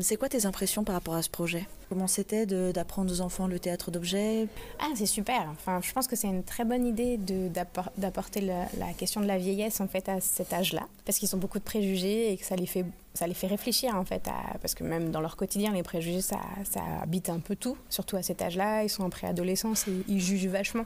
C'est 0.01 0.17
quoi 0.17 0.29
tes 0.29 0.47
impressions 0.47 0.85
par 0.85 0.95
rapport 0.95 1.15
à 1.15 1.23
ce 1.23 1.31
projet? 1.31 1.67
Comment 1.89 2.07
c'était 2.07 2.47
d'apprendre 2.47 3.13
aux 3.13 3.21
enfants 3.21 3.47
le 3.47 3.59
théâtre 3.59 3.91
d'objets? 3.91 4.47
Ah, 4.79 4.91
c'est 4.95 5.07
super. 5.07 5.49
Enfin, 5.53 5.81
je 5.83 5.93
pense 5.93 6.07
que 6.07 6.17
c'est 6.17 6.27
une 6.27 6.43
très 6.43 6.65
bonne 6.65 6.87
idée 6.87 7.19
d'apporter 7.97 8.41
la, 8.41 8.93
question 8.97 9.21
de 9.21 9.27
la 9.27 9.39
vieillesse 9.39 9.81
en 9.81 9.89
fait 9.89 10.09
à 10.09 10.21
cet 10.21 10.53
âge-là, 10.53 10.87
parce 11.05 11.19
qu'ils 11.19 11.35
ont 11.35 11.39
beaucoup 11.39 11.59
de 11.59 11.65
préjugés 11.65 12.33
et 12.33 12.37
que 12.37 12.45
ça 12.45 12.57
les 12.57 12.67
fait 12.67 12.85
ça 13.15 13.27
les 13.27 13.33
fait 13.35 13.47
réfléchir 13.47 13.95
en 13.97 14.05
fait, 14.05 14.29
parce 14.61 14.75
que 14.75 14.85
même 14.85 15.11
dans 15.11 15.23
leur 15.23 15.37
quotidien, 15.37 15.73
les 15.73 15.83
préjugés 15.83 16.21
ça, 16.21 16.39
habite 17.01 17.31
un 17.31 17.39
peu 17.39 17.57
tout, 17.57 17.79
surtout 17.89 18.17
à 18.17 18.23
cet 18.23 18.43
âge-là. 18.43 18.83
Ils 18.83 18.91
sont 18.91 19.05
en 19.05 19.11
préadolescence 19.11 19.89
et 19.89 20.05
ils 20.07 20.21
jugent 20.21 20.49
vachement 20.49 20.85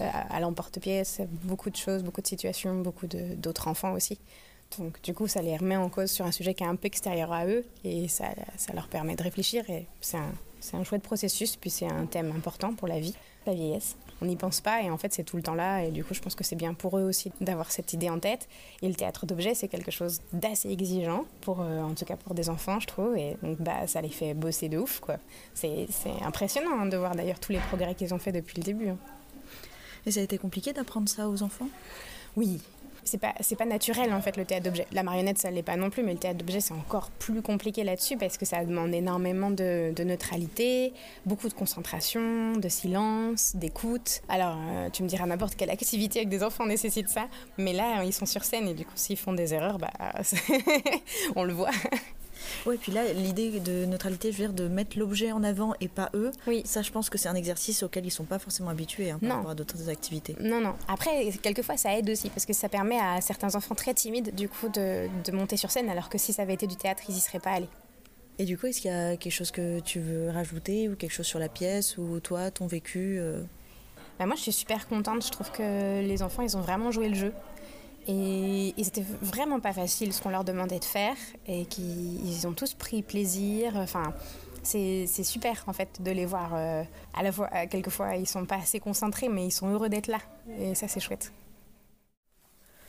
euh, 0.00 0.08
à 0.30 0.40
l'emporte-pièce, 0.40 1.20
beaucoup 1.44 1.70
de 1.70 1.76
choses, 1.76 2.02
beaucoup 2.02 2.20
de 2.20 2.26
situations, 2.26 2.80
beaucoup 2.80 3.06
d'autres 3.06 3.68
enfants 3.68 3.92
aussi. 3.92 4.18
Donc 4.76 5.00
du 5.02 5.14
coup, 5.14 5.26
ça 5.26 5.40
les 5.40 5.56
remet 5.56 5.76
en 5.76 5.88
cause 5.88 6.10
sur 6.10 6.26
un 6.26 6.32
sujet 6.32 6.52
qui 6.54 6.62
est 6.62 6.66
un 6.66 6.76
peu 6.76 6.86
extérieur 6.86 7.32
à 7.32 7.46
eux 7.46 7.64
et 7.84 8.06
ça, 8.08 8.26
ça 8.56 8.72
leur 8.74 8.88
permet 8.88 9.16
de 9.16 9.22
réfléchir 9.22 9.68
et 9.70 9.86
c'est 10.00 10.18
un, 10.18 10.30
c'est 10.60 10.76
un 10.76 10.84
chouette 10.84 11.02
processus, 11.02 11.56
puis 11.56 11.70
c'est 11.70 11.86
un 11.86 12.04
thème 12.06 12.30
important 12.36 12.74
pour 12.74 12.86
la 12.86 13.00
vie, 13.00 13.14
la 13.46 13.54
vieillesse. 13.54 13.96
On 14.20 14.26
n'y 14.26 14.36
pense 14.36 14.60
pas 14.60 14.82
et 14.82 14.90
en 14.90 14.98
fait 14.98 15.14
c'est 15.14 15.22
tout 15.22 15.36
le 15.36 15.42
temps 15.42 15.54
là 15.54 15.84
et 15.84 15.90
du 15.90 16.04
coup 16.04 16.12
je 16.12 16.20
pense 16.20 16.34
que 16.34 16.44
c'est 16.44 16.56
bien 16.56 16.74
pour 16.74 16.98
eux 16.98 17.04
aussi 17.04 17.32
d'avoir 17.40 17.70
cette 17.70 17.92
idée 17.92 18.10
en 18.10 18.18
tête. 18.18 18.46
Et 18.82 18.88
le 18.88 18.94
théâtre 18.94 19.26
d'objets 19.26 19.54
c'est 19.54 19.68
quelque 19.68 19.90
chose 19.90 20.20
d'assez 20.32 20.70
exigeant, 20.70 21.24
pour, 21.40 21.60
euh, 21.62 21.80
en 21.80 21.94
tout 21.94 22.04
cas 22.04 22.16
pour 22.16 22.34
des 22.34 22.50
enfants 22.50 22.78
je 22.78 22.86
trouve, 22.86 23.16
et 23.16 23.36
donc 23.42 23.58
bah, 23.60 23.86
ça 23.86 24.00
les 24.02 24.10
fait 24.10 24.34
bosser 24.34 24.68
de 24.68 24.76
ouf 24.76 25.00
quoi. 25.00 25.16
C'est 25.54 25.86
c'est 25.90 26.22
impressionnant 26.24 26.78
hein, 26.80 26.86
de 26.86 26.96
voir 26.96 27.14
d'ailleurs 27.14 27.40
tous 27.40 27.52
les 27.52 27.60
progrès 27.60 27.94
qu'ils 27.94 28.12
ont 28.12 28.18
fait 28.18 28.32
depuis 28.32 28.56
le 28.58 28.64
début. 28.64 28.88
hein. 28.90 28.98
Et 30.04 30.10
ça 30.10 30.20
a 30.20 30.22
été 30.24 30.36
compliqué 30.36 30.72
d'apprendre 30.72 31.08
ça 31.08 31.28
aux 31.28 31.42
enfants? 31.42 31.68
Oui. 32.36 32.60
C'est 33.08 33.18
pas, 33.18 33.32
pas 33.58 33.64
naturel 33.64 34.12
en 34.12 34.20
fait 34.20 34.36
le 34.36 34.44
théâtre 34.44 34.64
d'objet. 34.64 34.86
La 34.92 35.02
marionnette 35.02 35.38
ça 35.38 35.50
l'est 35.50 35.62
pas 35.62 35.76
non 35.76 35.90
plus, 35.90 36.02
mais 36.02 36.12
le 36.12 36.18
théâtre 36.18 36.38
d'objet 36.38 36.60
c'est 36.60 36.74
encore 36.74 37.10
plus 37.10 37.42
compliqué 37.42 37.84
là-dessus 37.84 38.16
parce 38.16 38.36
que 38.36 38.44
ça 38.44 38.64
demande 38.64 38.92
énormément 38.94 39.50
de, 39.50 39.92
de 39.94 40.04
neutralité, 40.04 40.92
beaucoup 41.26 41.48
de 41.48 41.54
concentration, 41.54 42.56
de 42.56 42.68
silence, 42.68 43.56
d'écoute. 43.56 44.20
Alors 44.28 44.56
euh, 44.58 44.90
tu 44.90 45.02
me 45.02 45.08
diras 45.08 45.26
n'importe 45.26 45.56
quelle 45.56 45.70
activité 45.70 46.18
avec 46.18 46.28
des 46.28 46.42
enfants 46.42 46.66
nécessite 46.66 47.08
ça, 47.08 47.28
mais 47.56 47.72
là 47.72 48.04
ils 48.04 48.12
sont 48.12 48.26
sur 48.26 48.44
scène 48.44 48.68
et 48.68 48.74
du 48.74 48.84
coup 48.84 48.92
s'ils 48.94 49.16
font 49.16 49.32
des 49.32 49.54
erreurs, 49.54 49.78
bah 49.78 49.90
on 51.36 51.44
le 51.44 51.52
voit. 51.52 51.70
Ouais, 52.66 52.76
puis 52.76 52.92
là, 52.92 53.12
l'idée 53.12 53.60
de 53.60 53.84
neutralité, 53.84 54.32
je 54.32 54.38
veux 54.38 54.44
dire, 54.48 54.52
de 54.52 54.68
mettre 54.68 54.98
l'objet 54.98 55.32
en 55.32 55.42
avant 55.44 55.74
et 55.80 55.88
pas 55.88 56.10
eux, 56.14 56.30
ça, 56.64 56.82
je 56.82 56.90
pense 56.90 57.10
que 57.10 57.18
c'est 57.18 57.28
un 57.28 57.34
exercice 57.34 57.82
auquel 57.82 58.06
ils 58.06 58.10
sont 58.10 58.24
pas 58.24 58.38
forcément 58.38 58.70
habitués 58.70 59.10
hein, 59.10 59.18
par 59.18 59.28
Non. 59.28 59.34
rapport 59.36 59.50
à 59.50 59.54
d'autres 59.54 59.88
activités. 59.88 60.36
Non, 60.40 60.60
non. 60.60 60.74
Après, 60.88 61.30
quelquefois, 61.42 61.76
ça 61.76 61.96
aide 61.98 62.08
aussi 62.10 62.28
parce 62.30 62.46
que 62.46 62.52
ça 62.52 62.68
permet 62.68 62.98
à 62.98 63.20
certains 63.20 63.54
enfants 63.54 63.74
très 63.74 63.94
timides, 63.94 64.34
du 64.34 64.48
coup, 64.48 64.68
de, 64.68 65.08
de 65.24 65.32
monter 65.32 65.56
sur 65.56 65.70
scène, 65.70 65.88
alors 65.88 66.08
que 66.08 66.18
si 66.18 66.32
ça 66.32 66.42
avait 66.42 66.54
été 66.54 66.66
du 66.66 66.76
théâtre, 66.76 67.02
ils 67.08 67.16
y 67.16 67.20
seraient 67.20 67.40
pas 67.40 67.50
allés. 67.52 67.68
Et 68.40 68.44
du 68.44 68.56
coup, 68.56 68.66
est-ce 68.66 68.80
qu'il 68.80 68.90
y 68.90 68.94
a 68.94 69.16
quelque 69.16 69.32
chose 69.32 69.50
que 69.50 69.80
tu 69.80 69.98
veux 69.98 70.30
rajouter 70.30 70.88
ou 70.88 70.94
quelque 70.94 71.10
chose 71.12 71.26
sur 71.26 71.40
la 71.40 71.48
pièce 71.48 71.98
ou 71.98 72.20
toi, 72.20 72.52
ton 72.52 72.68
vécu 72.68 73.18
euh, 73.18 73.42
Bah, 74.18 74.26
moi, 74.26 74.36
je 74.36 74.42
suis 74.42 74.52
super 74.52 74.86
contente. 74.86 75.24
Je 75.26 75.30
trouve 75.32 75.50
que 75.50 76.00
les 76.06 76.22
enfants, 76.22 76.42
ils 76.42 76.56
ont 76.56 76.60
vraiment 76.60 76.92
joué 76.92 77.08
le 77.08 77.16
jeu. 77.16 77.32
Et 78.10 78.72
ils 78.78 78.88
étaient 78.88 79.04
vraiment 79.20 79.60
pas 79.60 79.74
facile 79.74 80.14
ce 80.14 80.22
qu'on 80.22 80.30
leur 80.30 80.42
demandait 80.42 80.78
de 80.78 80.84
faire 80.84 81.14
et 81.46 81.66
qu'ils 81.66 82.26
ils 82.26 82.46
ont 82.46 82.54
tous 82.54 82.72
pris 82.72 83.02
plaisir. 83.02 83.76
Enfin, 83.76 84.14
c'est 84.62 85.06
super 85.06 85.62
en 85.66 85.74
fait 85.74 86.02
de 86.02 86.10
les 86.10 86.24
voir. 86.24 86.52
euh, 86.54 86.82
à 87.14 87.22
la 87.22 87.32
fois, 87.32 87.50
euh, 87.54 87.66
quelquefois, 87.70 88.16
ils 88.16 88.26
sont 88.26 88.46
pas 88.46 88.56
assez 88.56 88.80
concentrés, 88.80 89.28
mais 89.28 89.46
ils 89.46 89.50
sont 89.50 89.68
heureux 89.68 89.90
d'être 89.90 90.06
là. 90.06 90.20
Et 90.58 90.74
ça, 90.74 90.88
c'est 90.88 91.00
chouette. 91.00 91.32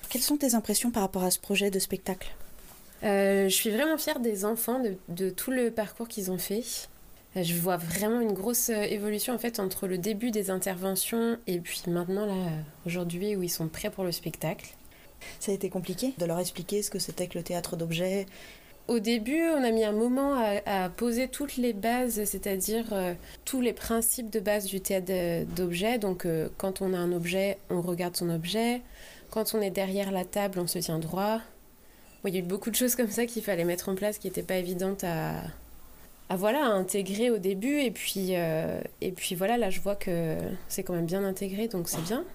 Quelles 0.09 0.21
sont 0.21 0.37
tes 0.37 0.55
impressions 0.55 0.89
par 0.89 1.03
rapport 1.03 1.23
à 1.23 1.31
ce 1.31 1.39
projet 1.39 1.69
de 1.69 1.79
spectacle? 1.79 2.33
Euh, 3.03 3.49
je 3.49 3.53
suis 3.53 3.69
vraiment 3.69 3.97
fière 3.97 4.21
des 4.21 4.45
enfants, 4.45 4.81
de, 4.81 4.97
de 5.09 5.29
tout 5.29 5.51
le 5.51 5.69
parcours 5.69 6.07
qu'ils 6.07 6.31
ont 6.31 6.37
fait. 6.37 6.63
Je 7.35 7.53
vois 7.55 7.77
vraiment 7.77 8.21
une 8.21 8.33
grosse 8.33 8.69
évolution 8.69 9.35
en 9.35 9.37
fait 9.37 9.59
entre 9.59 9.85
le 9.85 9.97
début 9.99 10.31
des 10.31 10.49
interventions 10.49 11.37
et 11.45 11.59
puis 11.59 11.83
maintenant 11.85 12.25
là 12.25 12.51
aujourd'hui 12.87 13.35
où 13.35 13.43
ils 13.43 13.51
sont 13.51 13.67
prêts 13.67 13.91
pour 13.91 14.03
le 14.03 14.11
spectacle. 14.11 14.75
Ça 15.39 15.51
a 15.51 15.55
été 15.55 15.69
compliqué 15.69 16.13
de 16.17 16.25
leur 16.25 16.39
expliquer 16.39 16.81
ce 16.81 16.89
que 16.89 16.99
c'était 16.99 17.27
que 17.27 17.37
le 17.37 17.43
théâtre 17.43 17.75
d'objets 17.75 18.25
Au 18.87 18.99
début, 18.99 19.43
on 19.49 19.63
a 19.63 19.71
mis 19.71 19.83
un 19.83 19.91
moment 19.91 20.33
à, 20.65 20.89
poser 20.89 21.27
toutes 21.27 21.57
les 21.57 21.73
bases, 21.73 22.23
c'est-à-dire 22.23 22.85
euh, 22.91 23.13
tous 23.45 23.61
les 23.61 23.73
principes 23.73 24.29
de 24.31 24.39
base 24.39 24.65
du 24.65 24.81
théâtre 24.81 25.05
de- 25.07 25.43
d'objet. 25.55 25.99
Donc, 25.99 26.25
euh, 26.25 26.49
quand 26.57 26.81
on 26.81 26.93
a 26.93 26.97
un 26.97 27.11
objet, 27.11 27.57
on 27.69 27.81
regarde 27.81 28.15
son 28.15 28.29
objet. 28.29 28.81
Quand 29.29 29.53
on 29.53 29.61
est 29.61 29.69
derrière 29.69 30.11
la 30.11 30.25
table, 30.25 30.57
on 30.59 30.65
se 30.67 30.79
tient 30.79 30.97
droit. 30.99 31.39
Il 32.25 32.33
y 32.33 32.37
a 32.37 32.39
eu 32.39 32.43
beaucoup 32.43 32.69
de 32.71 32.75
choses 32.75 32.95
comme 32.95 33.09
ça 33.11 33.25
qu'il 33.27 33.43
fallait 33.43 33.63
mettre 33.63 33.89
en 33.89 33.95
place, 33.95 34.17
qui 34.17 34.27
n'étaient 34.27 34.41
pas 34.43 34.55
évidentes 34.57 35.03
à, 35.03 35.35
à, 36.29 36.35
voilà, 36.35 36.65
à 36.65 36.69
intégrer 36.69 37.29
au 37.29 37.37
début. 37.37 37.79
Et 37.79 37.91
puis, 37.91 38.29
euh, 38.35 38.81
et 39.01 39.11
puis 39.11 39.35
voilà, 39.35 39.57
là, 39.57 39.69
je 39.69 39.79
vois 39.81 39.95
que 39.95 40.35
c'est 40.67 40.83
quand 40.83 40.93
même 40.93 41.05
bien 41.05 41.23
intégré, 41.23 41.67
donc 41.67 41.87
c'est 41.89 42.01
bien. 42.03 42.25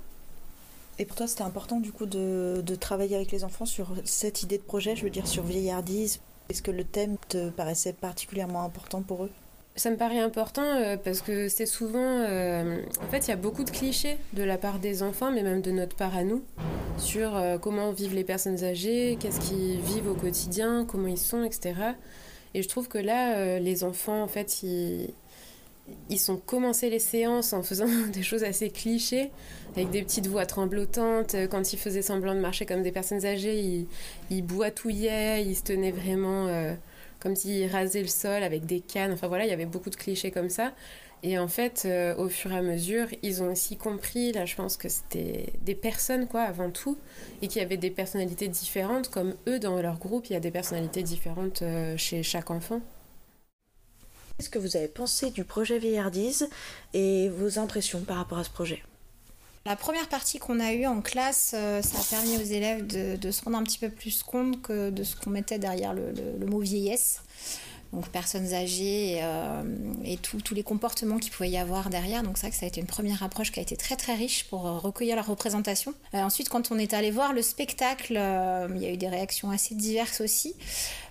Et 0.99 1.05
pour 1.05 1.17
toi, 1.17 1.27
c'était 1.27 1.43
important 1.43 1.81
du 1.81 1.93
coup 1.93 2.07
de, 2.07 2.63
travailler 2.81 3.17
avec 3.17 3.33
les 3.33 3.45
enfants 3.45 3.67
sur 3.67 3.95
cette 4.05 4.43
idée 4.43 4.59
de 4.59 4.63
projet, 4.63 4.95
je 4.97 5.05
veux 5.05 5.11
dire 5.11 5.27
sur 5.27 5.43
vieillardise? 5.43 6.21
Est-ce 6.51 6.63
que 6.63 6.71
le 6.71 6.85
thème 6.85 7.17
te 7.29 7.51
paraissait 7.51 7.93
particulièrement 7.95 8.65
important 8.65 9.03
pour 9.03 9.25
eux? 9.25 9.31
Ça 9.77 9.91
me 9.91 9.97
paraît 9.97 10.21
important 10.21 10.63
euh, 10.63 10.97
parce 10.97 11.21
que 11.21 11.49
c'est 11.49 11.67
souvent. 11.67 11.99
euh, 11.99 12.81
en 13.03 13.09
fait, 13.09 13.27
il 13.27 13.31
y 13.31 13.33
a 13.33 13.37
beaucoup 13.37 13.65
de 13.65 13.71
clichés 13.71 14.19
de 14.35 14.45
la 14.45 14.57
part 14.57 14.79
des 14.79 15.03
enfants, 15.03 15.33
mais 15.33 15.43
même 15.43 15.63
de 15.63 15.73
notre 15.73 15.97
part 15.97 16.17
à 16.17 16.23
nous, 16.23 16.45
sur 16.97 17.35
euh, 17.35 17.59
comment 17.59 17.91
vivent 17.91 18.15
les 18.15 18.23
personnes 18.23 18.63
âgées, 18.63 19.17
qu'est-ce 19.19 19.41
qu'ils 19.41 19.81
vivent 19.81 20.09
au 20.09 20.15
quotidien, 20.15 20.85
comment 20.87 21.09
ils 21.09 21.19
sont, 21.19 21.43
etc. 21.43 21.75
Et 22.53 22.63
je 22.63 22.69
trouve 22.69 22.87
que 22.87 22.99
là, 22.99 23.59
les 23.59 23.83
enfants, 23.83 24.23
en 24.23 24.29
fait, 24.29 24.63
ils, 24.63 25.13
ils 26.11 26.19
sont 26.19 26.37
commencé 26.37 26.91
les 26.91 26.99
séances 26.99 27.53
en 27.53 27.63
faisant 27.63 27.87
des 28.13 28.23
choses 28.23 28.45
assez 28.45 28.71
clichés, 28.71 29.31
avec 29.75 29.91
des 29.91 30.03
petites 30.03 30.27
voix 30.27 30.47
tremblotantes. 30.47 31.35
Euh, 31.35 31.47
Quand 31.47 31.73
ils 31.73 31.79
faisaient 31.79 32.03
semblant 32.03 32.35
de 32.35 32.41
marcher 32.41 32.67
comme 32.67 32.83
des 32.83 32.93
personnes 32.93 33.25
âgées, 33.25 33.59
ils, 33.59 33.87
ils 34.31 34.43
boitouillaient, 34.43 35.45
ils 35.45 35.57
se 35.57 35.63
tenaient 35.63 35.93
vraiment 35.93 36.47
euh, 36.47 36.75
comme 37.21 37.37
s'ils 37.37 37.71
rasaient 37.71 38.03
le 38.03 38.09
sol 38.09 38.43
avec 38.43 38.67
des 38.67 38.81
cannes. 38.81 39.13
Enfin 39.13 39.29
voilà, 39.29 39.45
il 39.45 39.51
y 39.51 39.53
avait 39.53 39.67
beaucoup 39.67 39.91
de 39.91 39.97
clichés 39.97 40.31
comme 40.31 40.51
ça. 40.51 40.73
Et 41.23 41.39
en 41.39 41.49
fait, 41.49 41.85
euh, 41.87 42.15
au 42.17 42.29
fur 42.29 42.53
et 42.53 42.57
à 42.57 42.63
mesure, 42.63 43.07
ils 43.23 43.43
ont 43.43 43.51
aussi 43.53 43.79
compris, 43.79 44.33
là 44.33 44.45
je 44.45 44.57
pense 44.57 44.77
que 44.77 44.91
c'était 44.91 45.55
des 45.63 45.75
personnes 45.75 46.29
quoi 46.29 46.43
avant 46.43 46.71
tout, 46.71 46.99
et 47.41 47.49
qu'il 47.49 47.63
y 47.63 47.65
avait 47.65 47.79
des 47.79 47.91
personnalités 47.91 48.49
différentes, 48.49 49.09
comme 49.09 49.35
eux 49.49 49.59
dans 49.59 49.81
leur 49.81 49.99
groupe, 49.99 50.27
il 50.29 50.35
y 50.35 50.37
a 50.37 50.41
des 50.41 50.51
personnalités 50.51 51.03
différentes 51.03 51.63
chez 51.97 52.23
chaque 52.23 52.51
enfant. 52.51 52.83
Qu'est-ce 54.37 54.51
que 54.51 54.59
vous 54.59 54.77
avez 54.77 54.89
pensé 54.89 55.31
du 55.31 55.45
projet 55.45 55.79
Vieillardise 55.79 56.49
et 56.93 57.29
vos 57.29 57.59
impressions 57.59 58.01
par 58.01 58.17
rapport 58.17 58.39
à 58.39 58.45
ce 58.45 58.51
projet? 58.51 58.83
La 59.65 59.77
première 59.77 60.09
partie 60.09 60.39
qu'on 60.39 60.61
a 60.61 60.73
eue 60.73 60.87
en 60.87 61.01
classe, 61.01 61.53
euh, 61.55 61.81
ça 61.81 61.99
a 61.99 62.03
permis 62.03 62.37
aux 62.37 62.47
élèves 62.47 62.87
de, 62.87 63.31
se 63.31 63.45
rendre 63.45 63.57
un 63.57 63.63
petit 63.63 63.79
peu 63.79 63.89
plus 63.89 64.23
compte 64.23 64.61
que 64.61 64.91
de 64.91 65.05
ce 65.05 65.17
qu'on 65.17 65.31
mettait 65.31 65.59
derrière 65.59 65.95
le 65.95 66.47
mot 66.47 66.59
vieillesse. 66.59 67.23
Donc 67.95 68.09
personnes 68.09 68.53
âgées 68.53 69.21
euh, 69.23 69.63
et 70.05 70.17
tout- 70.17 70.41
tous 70.41 70.55
les 70.55 70.63
comportements 70.63 71.19
qu'il 71.19 71.31
pouvait 71.33 71.51
y 71.51 71.57
avoir 71.59 71.91
derrière. 71.91 72.23
Donc 72.23 72.37
vrai 72.39 72.51
que 72.51 72.57
ça 72.57 72.67
a 72.67 72.69
été 72.69 72.81
une 72.81 72.87
première 72.87 73.23
approche 73.23 73.53
qui 73.53 73.61
a 73.61 73.63
été 73.63 73.77
très 73.77 73.97
très 73.97 74.15
riche 74.15 74.45
pour 74.51 74.67
euh, 74.67 74.79
recueillir 74.79 75.17
leur 75.17 75.27
représentation. 75.27 75.95
Euh, 76.15 76.23
ensuite, 76.23 76.49
quand 76.49 76.71
on 76.73 76.79
est 76.79 76.93
allé 76.93 77.11
voir 77.11 77.33
le 77.33 77.43
spectacle, 77.43 78.15
euh, 78.17 78.69
il 78.75 78.83
y 78.83 78.87
a 78.87 78.91
eu 78.91 78.97
des 78.97 79.09
réactions 79.09 79.51
assez 79.51 79.75
diverses 79.75 80.21
aussi. 80.21 80.55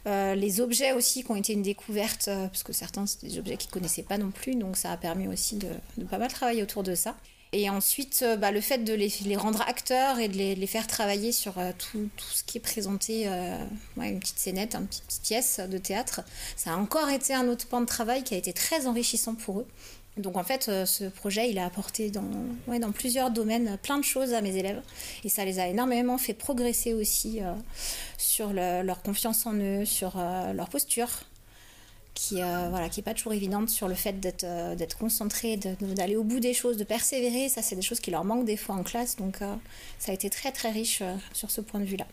Euh, 0.05 0.35
les 0.35 0.59
objets 0.59 0.91
aussi 0.91 1.23
qui 1.23 1.31
ont 1.31 1.35
été 1.37 1.53
une 1.53 1.61
découverte, 1.61 2.27
euh, 2.27 2.47
parce 2.47 2.63
que 2.63 2.73
certains 2.73 3.05
c'est 3.05 3.23
des 3.25 3.39
objets 3.39 3.55
qu'ils 3.57 3.71
connaissaient 3.71 4.03
pas 4.03 4.17
non 4.17 4.31
plus, 4.31 4.55
donc 4.55 4.75
ça 4.75 4.91
a 4.91 4.97
permis 4.97 5.27
aussi 5.27 5.55
de, 5.55 5.69
de 5.97 6.03
pas 6.03 6.17
mal 6.17 6.31
travailler 6.31 6.61
autour 6.61 6.83
de 6.83 6.93
ça. 6.95 7.15
Et 7.55 7.69
ensuite, 7.69 8.21
euh, 8.23 8.35
bah, 8.35 8.49
le 8.51 8.61
fait 8.61 8.79
de 8.79 8.93
les, 8.93 9.13
les 9.25 9.35
rendre 9.35 9.61
acteurs 9.61 10.17
et 10.19 10.27
de 10.27 10.35
les, 10.35 10.55
les 10.55 10.67
faire 10.67 10.87
travailler 10.87 11.31
sur 11.31 11.59
euh, 11.59 11.71
tout, 11.77 12.09
tout 12.17 12.31
ce 12.33 12.43
qui 12.43 12.57
est 12.57 12.61
présenté, 12.61 13.27
euh, 13.27 13.55
une 13.97 14.19
petite 14.19 14.39
scénette, 14.39 14.73
une 14.75 14.87
petite 14.87 15.21
pièce 15.21 15.59
de 15.59 15.77
théâtre, 15.77 16.21
ça 16.55 16.73
a 16.73 16.75
encore 16.75 17.09
été 17.09 17.33
un 17.33 17.47
autre 17.47 17.67
pan 17.67 17.79
de 17.81 17.85
travail 17.85 18.23
qui 18.23 18.33
a 18.33 18.37
été 18.37 18.53
très 18.53 18.87
enrichissant 18.87 19.35
pour 19.35 19.59
eux. 19.59 19.67
Donc 20.17 20.35
en 20.37 20.43
fait, 20.43 20.65
ce 20.85 21.05
projet, 21.05 21.49
il 21.49 21.57
a 21.57 21.65
apporté 21.65 22.11
dans, 22.11 22.23
dans 22.67 22.91
plusieurs 22.91 23.31
domaines 23.31 23.77
plein 23.81 23.97
de 23.97 24.03
choses 24.03 24.33
à 24.33 24.41
mes 24.41 24.55
élèves. 24.55 24.79
Et 25.23 25.29
ça 25.29 25.43
les 25.43 25.57
a 25.59 25.67
énormément 25.67 26.19
fait 26.19 26.35
progresser 26.35 26.93
aussi 26.93 27.39
sur 28.19 28.53
le- 28.53 28.83
leur 28.83 29.01
confiance 29.01 29.47
en 29.47 29.53
eux, 29.55 29.85
sur 29.85 30.17
leur 30.53 30.69
posture, 30.69 31.09
qui 32.13 32.41
euh, 32.41 32.67
voilà 32.69 32.89
qui 32.89 32.99
est 32.99 33.03
pas 33.03 33.13
toujours 33.13 33.33
évidente 33.33 33.69
sur 33.69 33.87
le 33.87 33.95
fait 33.95 34.19
d'être 34.19 34.43
euh, 34.43 34.75
d'être 34.75 34.97
concentré 34.97 35.57
d'aller 35.57 36.15
au 36.15 36.23
bout 36.23 36.39
des 36.39 36.53
choses 36.53 36.77
de 36.77 36.83
persévérer. 36.83 37.49
Ça 37.49 37.61
c'est 37.61 37.75
des 37.75 37.81
choses 37.81 37.99
qui 37.99 38.11
leur 38.11 38.23
manquent 38.23 38.45
des 38.45 38.57
fois 38.57 38.75
en 38.75 38.83
classe. 38.83 39.15
Donc 39.15 39.41
euh, 39.41 39.55
ça 39.99 40.11
a 40.11 40.15
été 40.15 40.29
très 40.29 40.51
très 40.51 40.71
riche 40.71 41.01
euh, 41.01 41.15
sur 41.33 41.51
ce 41.51 41.61
point 41.61 41.79
de 41.79 41.85
vue 41.85 41.97
là 41.97 42.07